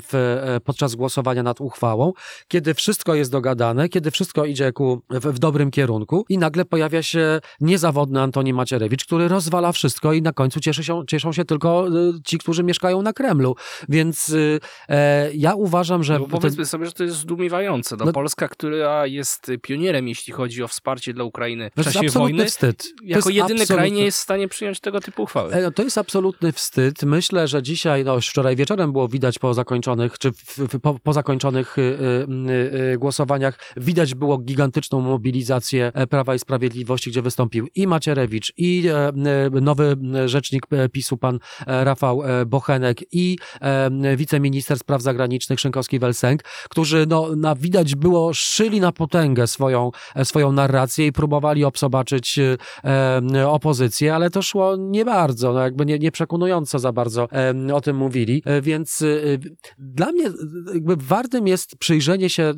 w, 0.00 0.14
e, 0.14 0.60
podczas 0.60 0.94
głosowania 0.94 1.42
nad 1.42 1.60
uchwałą, 1.60 2.12
kiedy 2.48 2.74
wszystko 2.74 3.14
jest 3.14 3.30
dogadane, 3.30 3.88
kiedy 3.88 4.10
wszystko 4.10 4.44
idzie 4.44 4.72
ku, 4.72 5.02
w, 5.10 5.26
w 5.26 5.38
dobrym 5.38 5.70
kierunku 5.70 6.24
i 6.28 6.38
nagle 6.38 6.64
pojawia 6.64 7.02
się 7.02 7.40
niezawodny 7.60 8.20
Antoni 8.20 8.52
Macierewicz, 8.52 9.04
który 9.04 9.28
rozwala 9.28 9.72
wszystko 9.72 10.12
i 10.12 10.22
na 10.22 10.32
końcu 10.32 10.60
cieszy 10.60 10.84
się, 10.84 11.02
cieszą 11.06 11.32
się 11.32 11.44
tylko 11.44 11.88
y, 11.88 12.12
ci, 12.24 12.38
którzy 12.38 12.62
mieszkają 12.62 13.02
na 13.02 13.12
Kremlu. 13.12 13.56
Więc 13.88 14.28
y, 14.28 14.60
e, 14.88 15.30
ja 15.34 15.54
uważam, 15.54 16.04
że... 16.04 16.18
No, 16.18 16.26
powiedzmy 16.26 16.66
sobie, 16.66 16.86
że 16.86 16.92
to 16.92 17.04
jest 17.04 17.16
zdumiewające. 17.16 17.96
No, 17.96 18.04
No- 18.04 18.12
Polska, 18.12 18.48
która 18.48 19.06
jest 19.06 19.50
pionierem, 19.62 20.08
jeśli 20.08 20.32
chodzi 20.32 20.62
o 20.62 20.68
wsparcie 20.68 21.12
dla 21.12 21.24
Ukrainy 21.24 21.70
w 21.76 21.84
czasie 21.84 22.08
wojny, 22.08 22.46
wstyd. 22.46 22.84
Jako 23.04 23.30
jedyny 23.30 23.66
kraj 23.66 23.91
nie 23.92 24.04
jest 24.04 24.18
w 24.18 24.22
stanie 24.22 24.48
przyjąć 24.48 24.80
tego 24.80 25.00
typu 25.00 25.22
uchwały. 25.22 25.52
E, 25.52 25.62
no, 25.62 25.70
to 25.70 25.82
jest 25.82 25.98
absolutny 25.98 26.52
wstyd. 26.52 27.02
Myślę, 27.02 27.48
że 27.48 27.62
dzisiaj, 27.62 28.04
no 28.04 28.20
wczoraj 28.20 28.56
wieczorem 28.56 28.92
było 28.92 29.08
widać 29.08 29.38
po 29.38 29.54
zakończonych, 29.54 30.18
czy 30.18 30.32
w, 30.32 30.58
w, 30.58 30.80
po, 30.80 30.94
po, 30.94 31.12
zakończonych 31.12 31.78
y, 31.78 31.82
y, 31.82 32.92
y, 32.92 32.98
głosowaniach, 32.98 33.58
widać 33.76 34.14
było 34.14 34.38
gigantyczną 34.38 35.00
mobilizację 35.00 35.92
e, 35.94 36.06
Prawa 36.06 36.34
i 36.34 36.38
Sprawiedliwości, 36.38 37.10
gdzie 37.10 37.22
wystąpił 37.22 37.68
i 37.74 37.86
Macierewicz, 37.86 38.52
i 38.56 38.88
e, 38.88 39.12
nowy 39.60 39.96
rzecznik 40.26 40.66
PiSu, 40.92 41.16
pan 41.16 41.38
Rafał 41.66 42.22
Bochenek, 42.46 42.98
i 43.12 43.38
wiceminister 44.16 44.78
spraw 44.78 45.02
zagranicznych 45.02 45.58
Szynkowski-Welsenk, 45.58 46.38
którzy 46.70 47.06
no, 47.08 47.36
na, 47.36 47.54
widać 47.54 47.94
było 47.94 48.34
szyli 48.34 48.80
na 48.80 48.92
potęgę 48.92 49.46
swoją, 49.46 49.90
swoją 50.24 50.52
narrację 50.52 51.06
i 51.06 51.12
próbowali 51.12 51.64
obsobaczyć 51.64 52.38
opozycję, 53.46 53.81
ale 54.14 54.30
to 54.30 54.42
szło 54.42 54.76
nie 54.76 55.04
bardzo, 55.04 55.52
no 55.52 55.60
jakby 55.60 55.86
nie, 55.86 55.98
nie 55.98 56.12
przekonująco 56.12 56.78
za 56.78 56.92
bardzo 56.92 57.28
o 57.74 57.80
tym 57.80 57.96
mówili, 57.96 58.42
e, 58.44 58.62
więc 58.62 59.02
e, 59.02 59.06
dla 59.78 60.12
mnie 60.12 60.24
jakby 60.74 60.96
wartym 60.96 61.46
jest 61.46 61.76
przyjrzenie 61.76 62.30
się 62.30 62.42
e, 62.42 62.54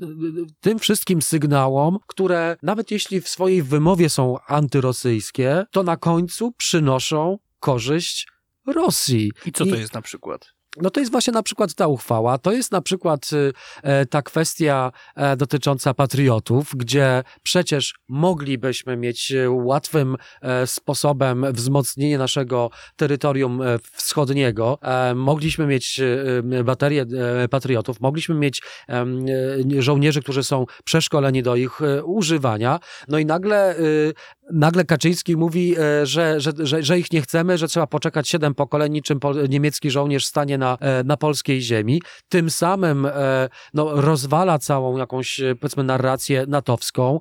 tym 0.60 0.78
wszystkim 0.78 1.22
sygnałom, 1.22 1.98
które 2.06 2.56
nawet 2.62 2.90
jeśli 2.90 3.20
w 3.20 3.28
swojej 3.28 3.62
wymowie 3.62 4.08
są 4.08 4.36
antyrosyjskie, 4.46 5.64
to 5.70 5.82
na 5.82 5.96
końcu 5.96 6.52
przynoszą 6.52 7.38
korzyść 7.60 8.28
Rosji. 8.66 9.32
I 9.46 9.52
co 9.52 9.66
to 9.66 9.76
jest 9.76 9.94
na 9.94 10.02
przykład? 10.02 10.54
No 10.82 10.90
to 10.90 11.00
jest 11.00 11.12
właśnie 11.12 11.32
na 11.32 11.42
przykład 11.42 11.74
ta 11.74 11.86
uchwała, 11.86 12.38
to 12.38 12.52
jest 12.52 12.72
na 12.72 12.80
przykład 12.80 13.30
y, 13.32 13.52
e, 13.82 14.06
ta 14.06 14.22
kwestia 14.22 14.92
e, 15.16 15.36
dotycząca 15.36 15.94
patriotów, 15.94 16.72
gdzie 16.76 17.22
przecież 17.42 17.94
moglibyśmy 18.08 18.96
mieć 18.96 19.32
e, 19.32 19.50
łatwym 19.50 20.16
sposobem 20.66 21.46
wzmocnienie 21.52 22.18
naszego 22.18 22.70
terytorium 22.96 23.60
wschodniego, 23.92 24.78
mogliśmy 25.14 25.66
mieć 25.66 26.00
baterię 26.64 27.06
patriotów, 27.50 28.00
mogliśmy 28.00 28.34
mieć 28.34 28.62
żołnierzy, 29.78 30.22
którzy 30.22 30.44
są 30.44 30.66
przeszkoleni 30.84 31.42
do 31.42 31.56
ich 31.56 31.80
używania, 32.04 32.80
no 33.08 33.18
i 33.18 33.26
nagle 33.26 33.78
y, 33.78 34.14
nagle 34.52 34.84
Kaczyński 34.84 35.36
mówi, 35.36 35.74
że, 36.02 36.40
że, 36.40 36.52
że, 36.58 36.82
że 36.82 36.98
ich 36.98 37.12
nie 37.12 37.22
chcemy, 37.22 37.58
że 37.58 37.68
trzeba 37.68 37.86
poczekać 37.86 38.28
siedem 38.28 38.54
pokoleń, 38.54 38.92
niczym 38.92 39.20
niemiecki 39.48 39.90
żołnierz 39.90 40.26
stanie 40.26 40.58
na, 40.58 40.78
e, 40.80 41.04
na 41.04 41.16
polskiej 41.16 41.60
ziemi. 41.60 42.02
Tym 42.28 42.50
samym 42.50 43.06
e, 43.06 43.48
no, 43.74 44.00
rozwala 44.00 44.58
całą 44.58 44.96
jakąś, 44.98 45.40
e, 45.40 45.54
powiedzmy, 45.54 45.84
narrację 45.84 46.44
natowską. 46.48 47.20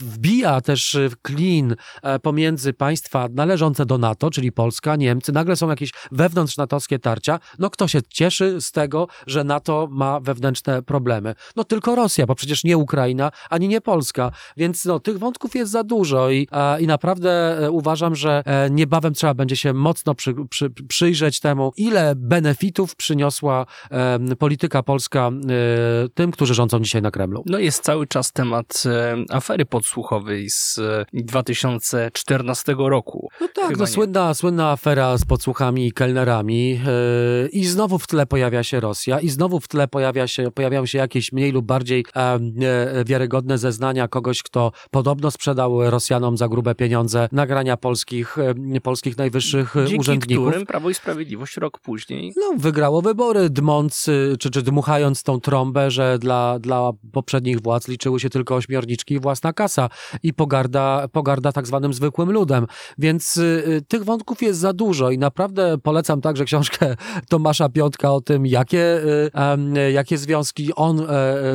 Wbija 0.00 0.60
też 0.60 0.98
klin 1.22 1.76
pomiędzy 2.22 2.72
państwa 2.72 3.28
należące 3.30 3.86
do 3.86 3.98
NATO, 3.98 4.30
czyli 4.30 4.52
Polska, 4.52 4.96
Niemcy. 4.96 5.32
Nagle 5.32 5.56
są 5.56 5.68
jakieś 5.68 5.90
wewnątrz 6.12 6.56
natowskie 6.56 6.98
tarcia. 6.98 7.38
No 7.58 7.70
kto 7.70 7.88
się 7.88 8.00
cieszy 8.08 8.60
z 8.60 8.72
tego, 8.72 9.08
że 9.26 9.44
NATO 9.44 9.88
ma 9.90 10.20
wewnętrzne 10.20 10.82
problemy? 10.82 11.34
No 11.56 11.64
tylko 11.64 11.94
Rosja, 11.94 12.26
bo 12.26 12.34
przecież 12.34 12.64
nie 12.64 12.76
Ukraina, 12.76 13.30
ani 13.50 13.68
nie 13.68 13.80
Polska. 13.80 14.32
Więc 14.56 14.84
no, 14.84 15.00
tych 15.00 15.18
wątków 15.18 15.54
jest 15.54 15.72
za 15.72 15.84
dużo 15.84 16.30
i, 16.34 16.48
i 16.80 16.86
naprawdę 16.86 17.58
uważam, 17.70 18.14
że 18.14 18.42
niebawem 18.70 19.14
trzeba 19.14 19.34
będzie 19.34 19.56
się 19.56 19.72
mocno 19.72 20.14
przy, 20.14 20.34
przy, 20.50 20.70
przyjrzeć 20.70 21.40
temu, 21.40 21.72
ile 21.76 22.14
benefitów 22.16 22.96
przyniosła 22.96 23.66
e, 23.90 24.36
polityka 24.36 24.82
polska 24.82 25.30
e, 25.30 26.08
tym, 26.08 26.30
którzy 26.30 26.54
rządzą 26.54 26.80
dzisiaj 26.80 27.02
na 27.02 27.10
Kremlu. 27.10 27.42
No 27.46 27.58
jest 27.58 27.82
cały 27.82 28.06
czas 28.06 28.32
temat 28.32 28.82
e, 28.86 29.16
afery 29.30 29.64
podsłuchowej 29.64 30.50
z 30.50 30.80
2014 31.12 32.74
roku. 32.78 33.28
No 33.40 33.48
tak, 33.54 33.76
no, 33.76 33.86
słynna, 33.86 34.34
słynna 34.34 34.70
afera 34.70 35.18
z 35.18 35.24
podsłuchami 35.24 35.86
i 35.86 35.92
kelnerami 35.92 36.80
i 37.52 37.64
znowu 37.64 37.98
w 37.98 38.06
tle 38.06 38.26
pojawia 38.26 38.62
się 38.62 38.80
Rosja 38.80 39.20
i 39.20 39.28
znowu 39.28 39.60
w 39.60 39.68
tle 39.68 39.88
pojawia 39.88 40.26
się, 40.26 40.50
pojawiają 40.50 40.86
się 40.86 40.98
jakieś 40.98 41.32
mniej 41.32 41.52
lub 41.52 41.66
bardziej 41.66 42.04
wiarygodne 43.06 43.58
zeznania 43.58 44.08
kogoś, 44.08 44.42
kto 44.42 44.72
podobno 44.90 45.30
sprzedał 45.30 45.90
Rosjanom 45.90 46.21
za 46.36 46.48
grube 46.48 46.74
pieniądze 46.74 47.28
nagrania 47.32 47.76
polskich, 47.76 48.36
polskich 48.82 49.18
najwyższych 49.18 49.74
Dzięki 49.74 49.98
urzędników. 49.98 50.48
którym 50.48 50.66
Prawo 50.66 50.90
i 50.90 50.94
Sprawiedliwość 50.94 51.56
rok 51.56 51.78
później 51.78 52.32
no, 52.36 52.54
wygrało 52.56 53.02
wybory, 53.02 53.50
dmąc, 53.50 54.10
czy, 54.38 54.50
czy 54.50 54.62
dmuchając 54.62 55.22
tą 55.22 55.40
trąbę, 55.40 55.90
że 55.90 56.18
dla, 56.18 56.58
dla 56.58 56.90
poprzednich 57.12 57.60
władz 57.60 57.88
liczyły 57.88 58.20
się 58.20 58.30
tylko 58.30 58.54
ośmiorniczki 58.54 59.14
i 59.14 59.20
własna 59.20 59.52
kasa 59.52 59.88
i 60.22 60.34
pogarda, 60.34 61.08
pogarda 61.12 61.52
tak 61.52 61.66
zwanym 61.66 61.94
zwykłym 61.94 62.30
ludem. 62.30 62.66
Więc 62.98 63.36
y, 63.36 63.82
tych 63.88 64.04
wątków 64.04 64.42
jest 64.42 64.60
za 64.60 64.72
dużo 64.72 65.10
i 65.10 65.18
naprawdę 65.18 65.78
polecam 65.78 66.20
także 66.20 66.44
książkę 66.44 66.96
Tomasza 67.28 67.68
Piątka 67.68 68.12
o 68.12 68.20
tym, 68.20 68.46
jakie, 68.46 69.00
y, 69.76 69.92
jakie 69.92 70.18
związki 70.18 70.74
on 70.74 71.00
y, 71.00 71.04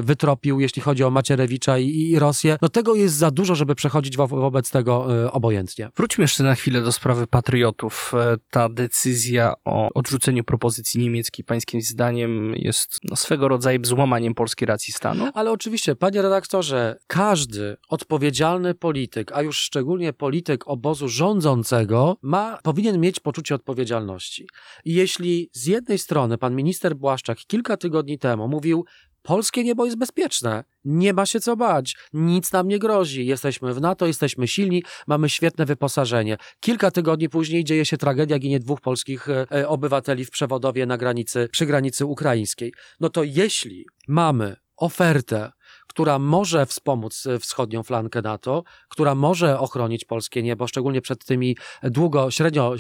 wytropił, 0.02 0.60
jeśli 0.60 0.82
chodzi 0.82 1.04
o 1.04 1.10
Macierewicza 1.10 1.78
i, 1.78 1.88
i 1.88 2.20
Rosję. 2.20 2.58
No 2.62 2.70
tego 2.70 2.96
jest 2.96 3.16
za 3.16 3.32
dużo, 3.32 3.56
żeby 3.56 3.76
przechodzić 3.76 4.18
wo 4.18 4.28
wobec 4.28 4.57
tego 4.64 5.24
y, 5.26 5.32
obojętnie. 5.32 5.90
Wróćmy 5.98 6.24
jeszcze 6.24 6.44
na 6.44 6.56
chwilę 6.56 6.82
do 6.82 6.92
sprawy 6.92 7.28
patriotów. 7.28 8.14
E, 8.14 8.38
ta 8.50 8.70
decyzja 8.70 9.54
o 9.66 9.90
odrzuceniu 9.94 10.44
propozycji 10.44 10.78
pozycji 10.78 11.02
niemieckiej 11.02 11.46
pańskim 11.46 11.82
zdaniem 11.82 12.54
jest 12.56 13.00
no, 13.04 13.16
swego 13.16 13.48
rodzaju 13.48 13.80
złamaniem 13.84 14.34
polskiej 14.34 14.66
racji 14.66 14.94
stanu? 14.94 15.30
Ale 15.34 15.52
oczywiście, 15.52 15.96
panie 15.96 16.22
redaktorze, 16.22 16.98
każdy 17.08 17.78
odpowiedzialny 17.90 18.76
polityk, 18.76 19.32
a 19.32 19.42
już 19.42 19.58
szczególnie 19.60 20.14
polityk 20.14 20.68
obozu 20.68 21.10
rządzącego, 21.10 22.18
ma, 22.22 22.60
powinien 22.64 23.00
mieć 23.00 23.20
poczucie 23.20 23.56
odpowiedzialności. 23.56 24.48
I 24.86 24.94
jeśli 24.94 25.50
z 25.54 25.66
jednej 25.66 25.98
strony 25.98 26.38
pan 26.38 26.56
minister 26.56 26.96
Błaszczak 26.96 27.38
kilka 27.38 27.78
tygodni 27.78 28.20
temu 28.20 28.48
mówił, 28.48 28.86
Polskie 29.28 29.64
niebo 29.64 29.86
jest 29.86 29.98
bezpieczne. 29.98 30.64
Nie 30.86 31.14
ma 31.14 31.26
się 31.26 31.40
co 31.40 31.56
bać. 31.56 31.96
Nic 32.14 32.52
nam 32.52 32.68
nie 32.68 32.80
grozi. 32.80 33.26
Jesteśmy 33.26 33.74
w 33.74 33.82
NATO, 33.82 34.08
jesteśmy 34.08 34.48
silni, 34.48 34.84
mamy 35.08 35.30
świetne 35.30 35.66
wyposażenie. 35.66 36.38
Kilka 36.60 36.92
tygodni 36.92 37.30
później 37.30 37.64
dzieje 37.64 37.86
się 37.86 37.98
tragedia, 37.98 38.40
ginie 38.40 38.60
dwóch 38.60 38.82
polskich 38.82 39.30
e, 39.30 39.46
e, 39.52 39.68
obywateli 39.68 40.26
w 40.26 40.32
przewodowie 40.32 40.86
na 40.86 40.98
granicy, 40.98 41.48
przy 41.52 41.66
granicy 41.66 42.06
ukraińskiej. 42.06 42.74
No 43.00 43.10
to 43.10 43.24
jeśli 43.24 43.86
mamy 44.08 44.56
ofertę 44.78 45.52
która 45.98 46.20
może 46.20 46.66
wspomóc 46.66 47.26
e, 47.26 47.40
wschodnią 47.40 47.84
flankę 47.84 48.22
NATO, 48.22 48.64
która 48.90 49.16
może 49.16 49.60
ochronić 49.60 50.06
polskie 50.06 50.44
niebo, 50.44 50.68
szczególnie 50.68 51.02
przed 51.02 51.26
tymi 51.26 51.58
długo, 51.84 52.32
średnio, 52.32 52.76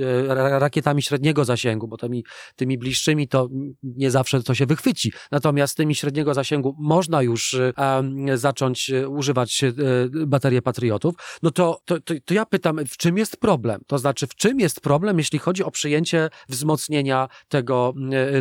e, 0.00 0.58
rakietami 0.58 1.02
średniego 1.02 1.44
zasięgu, 1.44 1.88
bo 1.88 1.96
tymi, 1.96 2.24
tymi 2.56 2.78
bliższymi 2.78 3.28
to 3.28 3.48
nie 3.82 4.10
zawsze 4.10 4.42
to 4.42 4.54
się 4.54 4.66
wychwyci. 4.66 5.12
Natomiast 5.30 5.76
tymi 5.76 5.94
średniego 5.94 6.34
zasięgu 6.34 6.76
można 6.78 7.22
już 7.22 7.56
um, 7.76 8.38
zacząć 8.38 8.90
używać 9.08 9.64
baterii 10.26 10.62
patriotów. 10.62 11.14
No 11.42 11.50
to, 11.50 11.80
to, 11.84 12.00
to, 12.00 12.14
to 12.24 12.34
ja 12.34 12.46
pytam, 12.46 12.80
w 12.88 12.96
czym 12.96 13.18
jest 13.18 13.36
problem? 13.36 13.80
To 13.86 13.98
znaczy, 13.98 14.26
w 14.26 14.34
czym 14.34 14.60
jest 14.60 14.80
problem, 14.80 15.18
jeśli 15.18 15.38
chodzi 15.38 15.64
o 15.64 15.70
przyjęcie 15.70 16.28
wzmocnienia 16.48 17.28
tego, 17.48 17.94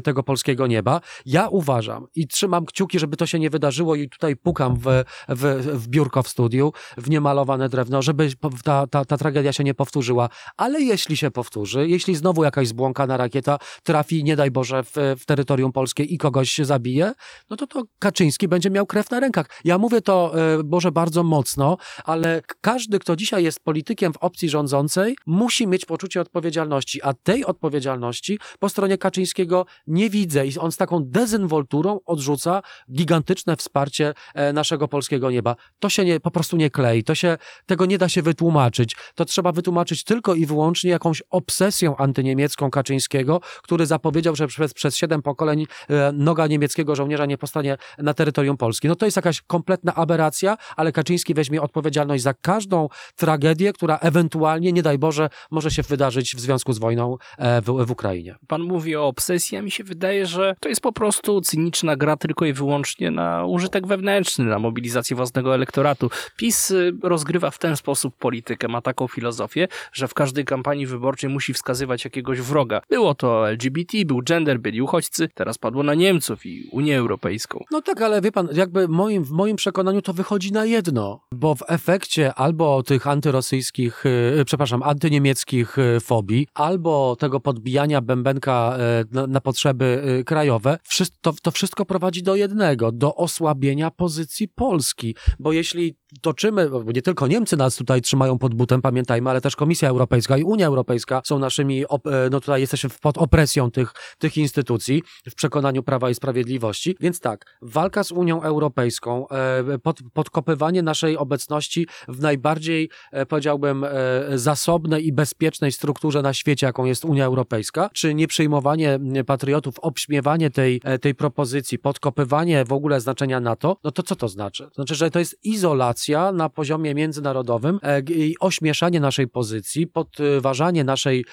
tego 0.03 0.23
polskiego 0.23 0.67
nieba? 0.67 1.01
Ja 1.25 1.47
uważam 1.47 2.07
i 2.15 2.27
trzymam 2.27 2.65
kciuki, 2.65 2.99
żeby 2.99 3.17
to 3.17 3.25
się 3.25 3.39
nie 3.39 3.49
wydarzyło 3.49 3.95
i 3.95 4.06
tutaj 4.09 4.35
pukam 4.35 4.75
w, 4.75 4.85
w, 5.29 5.43
w 5.73 5.87
biurko 5.87 6.23
w 6.23 6.27
studiu, 6.27 6.73
w 6.97 7.09
niemalowane 7.09 7.69
drewno, 7.69 8.01
żeby 8.01 8.29
ta, 8.63 8.87
ta, 8.87 9.05
ta 9.05 9.17
tragedia 9.17 9.53
się 9.53 9.63
nie 9.63 9.73
powtórzyła. 9.73 10.29
Ale 10.57 10.81
jeśli 10.81 11.17
się 11.17 11.31
powtórzy, 11.31 11.87
jeśli 11.87 12.15
znowu 12.15 12.43
jakaś 12.43 12.67
zbłąkana 12.67 13.17
rakieta 13.17 13.57
trafi, 13.83 14.23
nie 14.23 14.35
daj 14.35 14.51
Boże, 14.51 14.83
w, 14.83 14.95
w 15.19 15.25
terytorium 15.25 15.71
polskie 15.71 16.03
i 16.03 16.17
kogoś 16.17 16.57
zabije, 16.57 17.13
no 17.49 17.57
to 17.57 17.67
to 17.67 17.83
Kaczyński 17.99 18.47
będzie 18.47 18.69
miał 18.69 18.85
krew 18.85 19.11
na 19.11 19.19
rękach. 19.19 19.49
Ja 19.63 19.77
mówię 19.77 20.01
to, 20.01 20.33
e, 20.59 20.63
Boże, 20.63 20.91
bardzo 20.91 21.23
mocno, 21.23 21.77
ale 22.03 22.41
każdy, 22.61 22.99
kto 22.99 23.15
dzisiaj 23.15 23.43
jest 23.43 23.59
politykiem 23.59 24.13
w 24.13 24.17
opcji 24.17 24.49
rządzącej, 24.49 25.15
musi 25.25 25.67
mieć 25.67 25.85
poczucie 25.85 26.21
odpowiedzialności, 26.21 27.01
a 27.03 27.13
tej 27.13 27.45
odpowiedzialności 27.45 28.39
po 28.59 28.69
stronie 28.69 28.97
Kaczyńskiego 28.97 29.65
nie 29.87 30.09
widzę 30.09 30.47
i 30.47 30.57
on 30.57 30.71
z 30.71 30.77
taką 30.77 31.03
dezynwolturą 31.03 31.99
odrzuca 32.05 32.61
gigantyczne 32.91 33.55
wsparcie 33.55 33.96
e, 34.05 34.53
naszego 34.53 34.87
polskiego 34.87 35.31
nieba. 35.31 35.55
To 35.79 35.89
się 35.89 36.05
nie, 36.05 36.19
po 36.19 36.31
prostu 36.31 36.57
nie 36.57 36.69
klei, 36.69 37.03
to 37.03 37.15
się, 37.15 37.37
tego 37.65 37.85
nie 37.85 37.97
da 37.97 38.09
się 38.09 38.21
wytłumaczyć. 38.21 38.95
To 39.15 39.25
trzeba 39.25 39.51
wytłumaczyć 39.51 40.03
tylko 40.03 40.35
i 40.35 40.45
wyłącznie 40.45 40.91
jakąś 40.91 41.23
obsesją 41.29 41.97
antyniemiecką 41.97 42.71
Kaczyńskiego, 42.71 43.41
który 43.63 43.85
zapowiedział, 43.85 44.35
że 44.35 44.47
przez, 44.47 44.73
przez 44.73 44.95
siedem 44.95 45.21
pokoleń 45.21 45.65
e, 45.89 46.11
noga 46.11 46.47
niemieckiego 46.47 46.95
żołnierza 46.95 47.25
nie 47.25 47.37
postanie 47.37 47.77
na 47.97 48.13
terytorium 48.13 48.57
Polski. 48.57 48.87
No 48.87 48.95
to 48.95 49.05
jest 49.05 49.17
jakaś 49.17 49.41
kompletna 49.41 49.95
aberracja, 49.95 50.57
ale 50.75 50.91
Kaczyński 50.91 51.33
weźmie 51.33 51.61
odpowiedzialność 51.61 52.23
za 52.23 52.33
każdą 52.33 52.87
tragedię, 53.15 53.73
która 53.73 53.97
ewentualnie, 53.97 54.71
nie 54.71 54.83
daj 54.83 54.97
Boże, 54.97 55.29
może 55.51 55.71
się 55.71 55.83
wydarzyć 55.83 56.35
w 56.35 56.39
związku 56.39 56.73
z 56.73 56.79
wojną 56.79 57.17
e, 57.37 57.61
w, 57.61 57.85
w 57.85 57.91
Ukrainie. 57.91 58.35
Pan 58.47 58.61
mówi 58.61 58.95
o 58.95 59.07
obsesji, 59.07 59.57
a 59.57 59.61
mi 59.61 59.71
się 59.71 59.83
wydaje, 59.83 60.25
że 60.25 60.55
to 60.59 60.69
jest 60.69 60.81
po 60.81 60.91
prostu 60.91 61.41
cyniczna 61.41 61.95
gra 61.95 62.17
tylko 62.17 62.45
i 62.45 62.53
wyłącznie 62.53 63.11
na 63.11 63.45
użytek 63.45 63.86
wewnętrzny 63.87 64.45
na 64.45 64.59
mobilizację 64.59 65.15
własnego 65.15 65.55
elektoratu. 65.55 66.09
PiS 66.37 66.71
y, 66.71 66.93
rozgrywa 67.03 67.51
w 67.51 67.59
ten 67.59 67.77
sposób 67.77 68.15
politykę, 68.15 68.67
ma 68.67 68.81
taką 68.81 69.07
filozofię, 69.07 69.67
że 69.93 70.07
w 70.07 70.13
każdej 70.13 70.45
kampanii 70.45 70.85
wyborczej 70.85 71.29
musi 71.29 71.53
wskazywać 71.53 72.05
jakiegoś 72.05 72.41
wroga. 72.41 72.81
Było 72.89 73.15
to 73.15 73.49
LGBT, 73.49 73.97
był 74.05 74.21
gender, 74.21 74.59
byli 74.59 74.81
uchodźcy, 74.81 75.29
teraz 75.33 75.57
padło 75.57 75.83
na 75.83 75.93
Niemców 75.93 76.45
i 76.45 76.69
Unię 76.71 76.97
Europejską. 76.97 77.63
No 77.71 77.81
tak, 77.81 78.01
ale 78.01 78.21
wie 78.21 78.31
pan, 78.31 78.49
jakby 78.53 78.87
moim, 78.87 79.23
w 79.23 79.31
moim 79.31 79.55
przekonaniu 79.55 80.01
to 80.01 80.13
wychodzi 80.13 80.51
na 80.51 80.65
jedno, 80.65 81.21
bo 81.31 81.55
w 81.55 81.63
efekcie 81.67 82.33
albo 82.33 82.83
tych 82.83 83.07
antyrosyjskich, 83.07 84.03
yy, 84.35 84.45
przepraszam, 84.45 84.83
antyniemieckich 84.83 85.77
fobii, 86.01 86.47
albo 86.53 87.15
tego 87.15 87.39
podbijania 87.39 88.01
bębenka 88.01 88.77
na, 89.11 89.27
na, 89.27 89.41
potrzeby 89.41 90.03
y, 90.19 90.23
krajowe, 90.23 90.79
to, 91.21 91.33
to 91.41 91.51
wszystko 91.51 91.85
prowadzi 91.85 92.23
do 92.23 92.35
jednego, 92.35 92.91
do 92.91 93.15
osłabienia 93.15 93.66
pozycji 93.97 94.47
Polski, 94.47 95.15
bo 95.39 95.53
jeśli 95.53 95.97
toczymy, 96.21 96.69
bo 96.69 96.91
nie 96.91 97.01
tylko 97.01 97.27
Niemcy 97.27 97.57
nas 97.57 97.75
tutaj 97.75 98.01
trzymają 98.01 98.37
pod 98.37 98.53
butem, 98.53 98.81
pamiętajmy, 98.81 99.29
ale 99.29 99.41
też 99.41 99.55
Komisja 99.55 99.89
Europejska 99.89 100.37
i 100.37 100.43
Unia 100.43 100.67
Europejska 100.67 101.21
są 101.25 101.39
naszymi, 101.39 101.83
no 102.31 102.39
tutaj 102.39 102.61
jesteśmy 102.61 102.89
pod 103.01 103.17
opresją 103.17 103.71
tych, 103.71 103.93
tych 104.17 104.37
instytucji 104.37 105.03
w 105.29 105.35
przekonaniu 105.35 105.83
Prawa 105.83 106.09
i 106.09 106.15
Sprawiedliwości, 106.15 106.95
więc 106.99 107.19
tak, 107.19 107.57
walka 107.61 108.03
z 108.03 108.11
Unią 108.11 108.41
Europejską, 108.41 109.27
e, 109.29 109.79
pod, 109.79 109.99
podkopywanie 110.13 110.81
naszej 110.81 111.17
obecności 111.17 111.87
w 112.07 112.21
najbardziej, 112.21 112.89
e, 113.11 113.25
powiedziałbym, 113.25 113.83
e, 113.83 113.89
zasobnej 114.35 115.07
i 115.07 115.13
bezpiecznej 115.13 115.71
strukturze 115.71 116.21
na 116.21 116.33
świecie, 116.33 116.65
jaką 116.67 116.85
jest 116.85 117.05
Unia 117.05 117.25
Europejska, 117.25 117.89
czy 117.93 118.13
nieprzyjmowanie 118.13 118.99
patriotów, 119.25 119.79
obśmiewanie 119.79 120.49
tej, 120.49 120.81
tej 121.01 121.15
propozycji, 121.15 121.79
podkopywanie 121.79 122.65
w 122.65 122.73
ogóle 122.73 123.01
znaczenia 123.01 123.39
NATO, 123.39 123.56
no 123.63 123.91
to 123.91 124.03
co 124.03 124.15
to 124.15 124.27
znaczy? 124.27 124.63
To 124.63 124.75
znaczy, 124.75 124.95
że 124.95 125.11
to 125.11 125.19
jest 125.19 125.39
izolacja 125.43 126.31
na 126.31 126.49
poziomie 126.49 126.95
międzynarodowym 126.95 127.79
i 128.09 128.35
ośmieszanie 128.39 128.99
naszej 128.99 129.27
pozycji, 129.27 129.87
podważanie 129.87 130.83
naszej, 130.83 131.25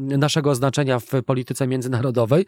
naszego 0.00 0.54
znaczenia 0.54 0.98
w 0.98 1.06
polityce 1.26 1.66
międzynarodowej 1.66 2.46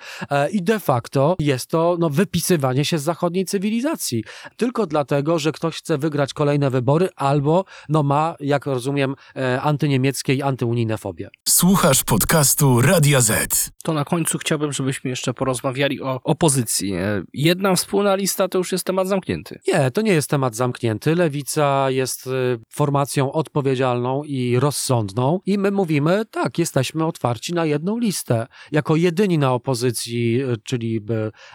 i 0.52 0.62
de 0.62 0.80
facto 0.80 1.36
jest 1.38 1.66
to 1.66 1.96
no, 2.00 2.10
wypisywanie 2.10 2.84
się 2.84 2.98
z 2.98 3.02
zachodniej 3.02 3.44
cywilizacji. 3.44 4.24
Tylko 4.56 4.86
dlatego, 4.86 5.38
że 5.38 5.52
ktoś 5.52 5.76
chce 5.76 5.98
wygrać 5.98 6.34
kolejne 6.34 6.70
wybory 6.70 7.08
albo 7.16 7.64
no, 7.88 8.02
ma, 8.02 8.36
jak 8.40 8.66
rozumiem, 8.66 9.14
e, 9.36 9.60
antyniemieckie 9.60 10.34
i 10.34 10.42
antyunijne 10.42 10.98
fobie. 10.98 11.30
Słuchasz 11.48 12.04
podcastu 12.04 12.80
Radia 12.80 13.20
Z. 13.20 13.70
To 13.82 13.92
na 13.92 14.04
końcu 14.04 14.38
chciałbym, 14.38 14.72
żebyśmy 14.72 15.10
jeszcze 15.10 15.34
porozmawiali 15.34 16.02
o 16.02 16.20
opozycji. 16.24 16.94
E, 16.94 17.22
jedna 17.32 17.74
wspólna 17.74 18.14
lista 18.14 18.48
to 18.48 18.58
już 18.58 18.72
jest 18.72 18.84
temat 18.90 19.08
zamknięty. 19.08 19.60
Nie, 19.68 19.90
to 19.90 20.02
nie 20.02 20.12
jest 20.12 20.30
temat 20.30 20.54
zamknięty. 20.54 21.14
Lewica 21.14 21.90
jest 21.90 22.26
e, 22.26 22.30
formacją 22.68 23.32
odpowiedzialną 23.32 24.24
i 24.24 24.58
rozsądną 24.58 25.40
i 25.46 25.58
my 25.58 25.70
mówimy, 25.70 26.24
tak, 26.30 26.58
jesteśmy 26.58 27.06
otwarci 27.06 27.54
na 27.54 27.64
jedną 27.64 27.98
listę. 27.98 28.46
Jako 28.72 28.96
jedyni 28.96 29.38
na 29.38 29.52
opozycji, 29.52 30.40
e, 30.42 30.56
czyli 30.64 31.00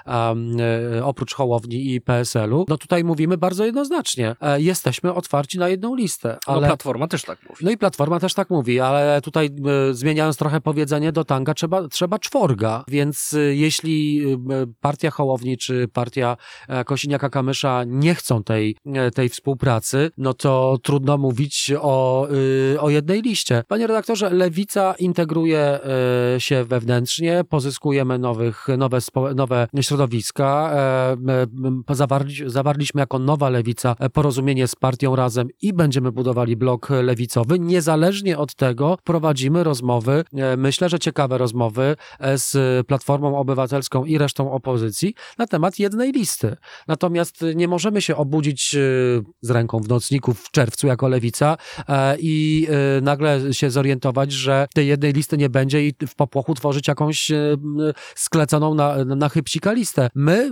um, 0.05 0.57
oprócz 1.03 1.33
Hołowni 1.33 1.93
i 1.93 2.01
PSL-u, 2.01 2.65
no 2.67 2.77
tutaj 2.77 3.03
mówimy 3.03 3.37
bardzo 3.37 3.65
jednoznacznie, 3.65 4.35
jesteśmy 4.57 5.13
otwarci 5.13 5.59
na 5.59 5.69
jedną 5.69 5.95
listę. 5.95 6.37
No, 6.47 6.53
ale... 6.53 6.61
No 6.61 6.67
Platforma 6.67 7.07
też 7.07 7.23
tak 7.23 7.39
mówi. 7.49 7.65
No 7.65 7.71
i 7.71 7.77
Platforma 7.77 8.19
też 8.19 8.33
tak 8.33 8.49
mówi, 8.49 8.79
ale 8.79 9.21
tutaj 9.21 9.49
zmieniając 9.91 10.37
trochę 10.37 10.61
powiedzenie 10.61 11.11
do 11.11 11.25
tanga, 11.25 11.53
trzeba, 11.53 11.87
trzeba 11.87 12.19
czworga. 12.19 12.83
Więc 12.87 13.33
y, 13.33 13.55
jeśli 13.55 14.21
y, 14.33 14.37
partia 14.81 15.11
Hołowni 15.11 15.57
czy 15.57 15.87
partia 15.87 16.37
e, 17.25 17.29
Kosiniaka-Kamysza 17.29 17.85
nie 17.87 18.15
chcą 18.15 18.43
tej, 18.43 18.75
e, 18.85 19.11
tej 19.11 19.29
współpracy, 19.29 20.11
no 20.17 20.33
to 20.33 20.77
trudno 20.83 21.17
mówić 21.17 21.71
o, 21.81 22.27
y, 22.73 22.81
o 22.81 22.89
jednej 22.89 23.21
liście. 23.21 23.63
Panie 23.67 23.87
redaktorze, 23.87 24.29
Lewica 24.29 24.95
integruje 24.99 25.59
e, 25.59 26.39
się 26.39 26.63
wewnętrznie, 26.63 27.43
pozyskujemy 27.49 28.19
nowych, 28.19 28.67
nowe, 28.77 28.99
nowe 29.35 29.67
środowiska. 29.81 30.45
Zawarli, 31.89 32.35
zawarliśmy 32.45 33.01
jako 33.01 33.19
nowa 33.19 33.49
Lewica 33.49 33.95
porozumienie 34.13 34.67
z 34.67 34.75
partią 34.75 35.15
Razem 35.15 35.47
i 35.61 35.73
będziemy 35.73 36.11
budowali 36.11 36.55
blok 36.55 36.89
lewicowy. 36.89 37.59
Niezależnie 37.59 38.37
od 38.37 38.55
tego 38.55 38.97
prowadzimy 39.03 39.63
rozmowy, 39.63 40.23
e, 40.33 40.57
myślę, 40.57 40.89
że 40.89 40.99
ciekawe 40.99 41.37
rozmowy 41.37 41.95
e, 42.19 42.37
z 42.37 42.87
Platformą 42.87 43.37
Obywatelską 43.37 44.05
i 44.05 44.17
resztą 44.17 44.51
opozycji 44.51 45.13
na 45.37 45.47
temat 45.47 45.79
jednej 45.79 46.11
listy. 46.11 46.55
Natomiast 46.87 47.14
nie 47.55 47.67
możemy 47.67 48.01
się 48.01 48.15
obudzić 48.15 48.75
e, 48.75 48.79
z 49.41 49.49
ręką 49.49 49.79
w 49.79 49.87
nocniku 49.87 50.33
w 50.33 50.51
czerwcu 50.51 50.87
jako 50.87 51.07
lewica 51.07 51.57
i 52.19 52.67
nagle 53.01 53.53
się 53.53 53.71
zorientować, 53.71 54.31
że 54.31 54.67
tej 54.73 54.87
jednej 54.87 55.13
listy 55.13 55.37
nie 55.37 55.49
będzie 55.49 55.87
i 55.87 55.93
w 56.07 56.15
popłochu 56.15 56.53
tworzyć 56.53 56.87
jakąś 56.87 57.31
skleconą 58.15 58.73
na, 58.73 59.05
na 59.05 59.29
chybcika 59.29 59.71
listę. 59.71 60.09
My 60.15 60.51